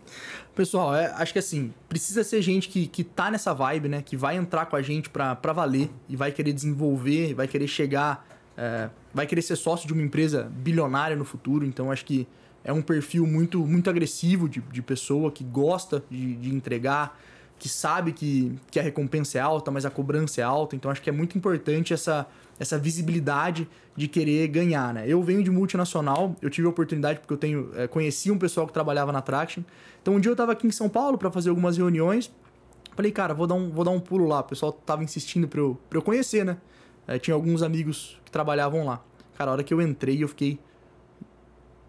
[0.56, 4.02] Pessoal, é, acho que assim, precisa ser gente que, que tá nessa vibe, né?
[4.04, 8.28] Que vai entrar com a gente para valer e vai querer desenvolver, vai querer chegar,
[8.56, 11.66] é, vai querer ser sócio de uma empresa bilionária no futuro.
[11.66, 12.28] Então, acho que
[12.64, 17.20] é um perfil muito, muito agressivo de, de pessoa que gosta de, de entregar,
[17.60, 20.76] que sabe que, que a recompensa é alta, mas a cobrança é alta.
[20.76, 22.28] Então, acho que é muito importante essa
[22.60, 25.06] essa visibilidade de querer ganhar, né?
[25.08, 28.66] Eu venho de multinacional, eu tive a oportunidade porque eu tenho é, conheci um pessoal
[28.68, 29.64] que trabalhava na Traction.
[30.02, 32.32] Então um dia eu estava aqui em São Paulo para fazer algumas reuniões.
[32.96, 34.40] Falei, cara, vou dar um, vou dar um pulo lá.
[34.40, 36.58] O pessoal tava insistindo para eu, eu conhecer, né?
[37.08, 39.04] É, tinha alguns amigos que trabalhavam lá.
[39.38, 40.60] Cara, a hora que eu entrei, eu fiquei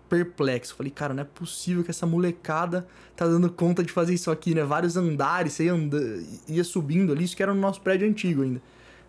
[0.08, 0.74] perplexo.
[0.74, 2.86] Falei, cara, não é possível que essa molecada
[3.16, 4.64] tá dando conta de fazer isso aqui, né?
[4.64, 6.00] Vários andares, você ia, anda,
[6.48, 8.60] ia subindo ali, isso que era no nosso prédio antigo ainda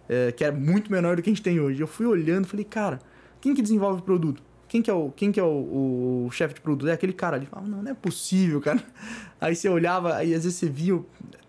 [0.09, 1.79] é, que é muito menor do que a gente tem hoje.
[1.79, 2.99] Eu fui olhando falei, cara,
[3.39, 4.41] quem que desenvolve produto?
[4.67, 6.89] Quem que é o, quem que é o, o chefe de produto?
[6.89, 7.45] É aquele cara ali.
[7.45, 8.83] Falava, não, não é possível, cara.
[9.39, 10.99] Aí você olhava, aí às vezes você via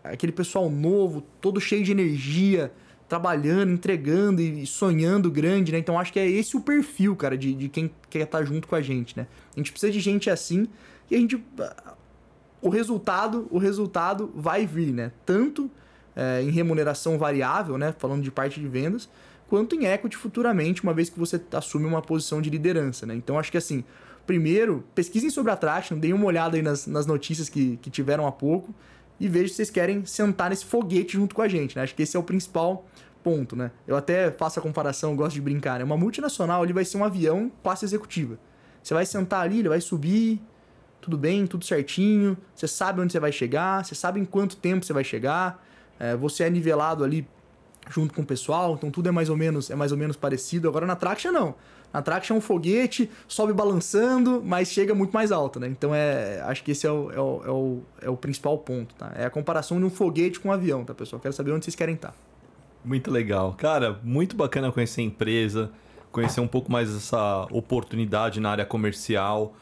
[0.04, 2.72] aquele pessoal novo, todo cheio de energia,
[3.10, 5.78] trabalhando, entregando e sonhando grande, né?
[5.78, 8.76] Então acho que é esse o perfil, cara, de, de quem quer estar junto com
[8.76, 9.26] a gente, né?
[9.54, 10.68] A gente precisa de gente assim
[11.10, 11.44] e a gente.
[12.62, 15.10] O resultado, o resultado vai vir, né?
[15.26, 15.68] Tanto
[16.14, 19.08] é, em remuneração variável, né, falando de parte de vendas,
[19.48, 23.06] quanto em equity futuramente, uma vez que você assume uma posição de liderança.
[23.06, 23.14] Né?
[23.14, 23.82] Então, acho que assim,
[24.26, 28.26] primeiro, pesquisem sobre a Traction, deem uma olhada aí nas, nas notícias que, que tiveram
[28.26, 28.74] há pouco
[29.20, 31.76] e vejam se vocês querem sentar nesse foguete junto com a gente.
[31.76, 31.82] Né?
[31.82, 32.86] Acho que esse é o principal
[33.22, 33.54] ponto.
[33.54, 33.70] Né?
[33.86, 35.78] Eu até faço a comparação, gosto de brincar.
[35.78, 35.84] Né?
[35.84, 38.38] Uma multinacional ele vai ser um avião classe executiva.
[38.82, 40.40] Você vai sentar ali, ele vai subir,
[41.02, 44.84] tudo bem, tudo certinho, você sabe onde você vai chegar, você sabe em quanto tempo
[44.84, 45.62] você vai chegar,
[45.98, 47.28] é, você é nivelado ali
[47.90, 50.66] junto com o pessoal, então tudo é mais ou menos é mais ou menos parecido.
[50.66, 51.54] Agora na Traction não.
[51.92, 55.68] Na Traction é um foguete, sobe balançando, mas chega muito mais alto, né?
[55.68, 58.94] Então é, acho que esse é o, é o, é o, é o principal ponto,
[58.94, 59.12] tá?
[59.16, 61.20] É a comparação de um foguete com um avião, tá, pessoal?
[61.20, 62.14] Quero saber onde vocês querem estar.
[62.84, 63.54] Muito legal.
[63.58, 65.70] Cara, muito bacana conhecer a empresa,
[66.10, 69.54] conhecer um pouco mais essa oportunidade na área comercial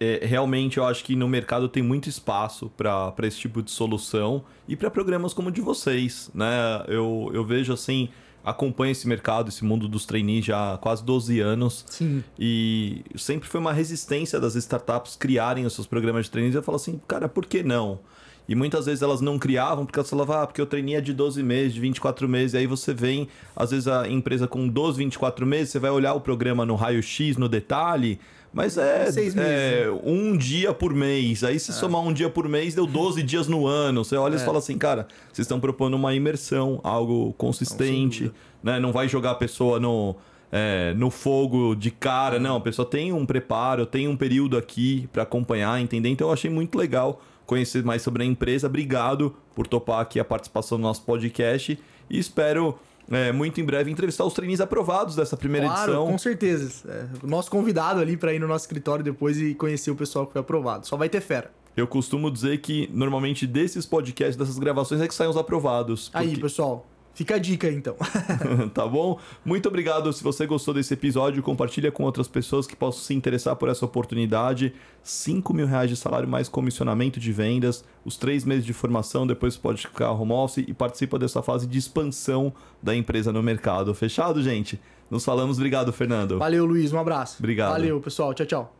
[0.00, 4.42] é, realmente eu acho que no mercado tem muito espaço para esse tipo de solução
[4.66, 6.82] e para programas como o de vocês, né?
[6.88, 8.08] Eu, eu vejo assim,
[8.44, 11.84] acompanho esse mercado, esse mundo dos trainees já há quase 12 anos.
[11.88, 12.24] Sim.
[12.38, 16.54] E sempre foi uma resistência das startups criarem os seus programas de trainees.
[16.54, 18.00] Eu falo assim, cara, por que não?
[18.48, 21.12] E muitas vezes elas não criavam porque elas falavam, ah, porque eu treinei é de
[21.12, 22.54] 12 meses, de 24 meses.
[22.54, 26.14] E aí você vem, às vezes a empresa com 12, 24 meses, você vai olhar
[26.14, 28.18] o programa no raio-x, no detalhe
[28.52, 30.00] mas é, é né?
[30.04, 31.44] um dia por mês.
[31.44, 31.74] Aí se é.
[31.74, 34.04] somar um dia por mês, deu 12 dias no ano.
[34.04, 34.36] Você olha é.
[34.36, 38.32] e fala assim, cara, vocês estão propondo uma imersão, algo consistente.
[38.62, 38.80] Não, né?
[38.80, 40.16] não vai jogar a pessoa no,
[40.50, 42.40] é, no fogo de cara.
[42.40, 46.08] Não, a pessoa tem um preparo, tem um período aqui para acompanhar, entender.
[46.08, 48.68] Então eu achei muito legal conhecer mais sobre a empresa.
[48.68, 51.76] Obrigado por topar aqui a participação do nosso podcast.
[52.08, 52.78] E espero
[53.10, 56.06] é, muito em breve entrevistar os trainees aprovados dessa primeira claro, edição.
[56.06, 56.88] Com certeza.
[56.88, 60.28] É, o nosso convidado ali para ir no nosso escritório depois e conhecer o pessoal
[60.28, 60.86] que foi aprovado.
[60.86, 61.50] Só vai ter fera.
[61.76, 66.08] Eu costumo dizer que normalmente desses podcasts, dessas gravações, é que saem os aprovados.
[66.08, 66.28] Porque...
[66.28, 66.86] Aí, pessoal.
[67.20, 67.96] Fica a dica então.
[68.72, 69.18] tá bom?
[69.44, 70.10] Muito obrigado.
[70.10, 73.84] Se você gostou desse episódio, compartilha com outras pessoas que possam se interessar por essa
[73.84, 74.72] oportunidade.
[75.02, 79.54] 5 mil reais de salário mais comissionamento de vendas, os três meses de formação, depois
[79.54, 83.94] pode ficar home office e participa dessa fase de expansão da empresa no mercado.
[83.94, 84.80] Fechado, gente?
[85.10, 85.58] Nos falamos.
[85.58, 86.38] Obrigado, Fernando.
[86.38, 86.90] Valeu, Luiz.
[86.90, 87.36] Um abraço.
[87.38, 87.72] Obrigado.
[87.72, 88.32] Valeu, pessoal.
[88.32, 88.79] Tchau, tchau.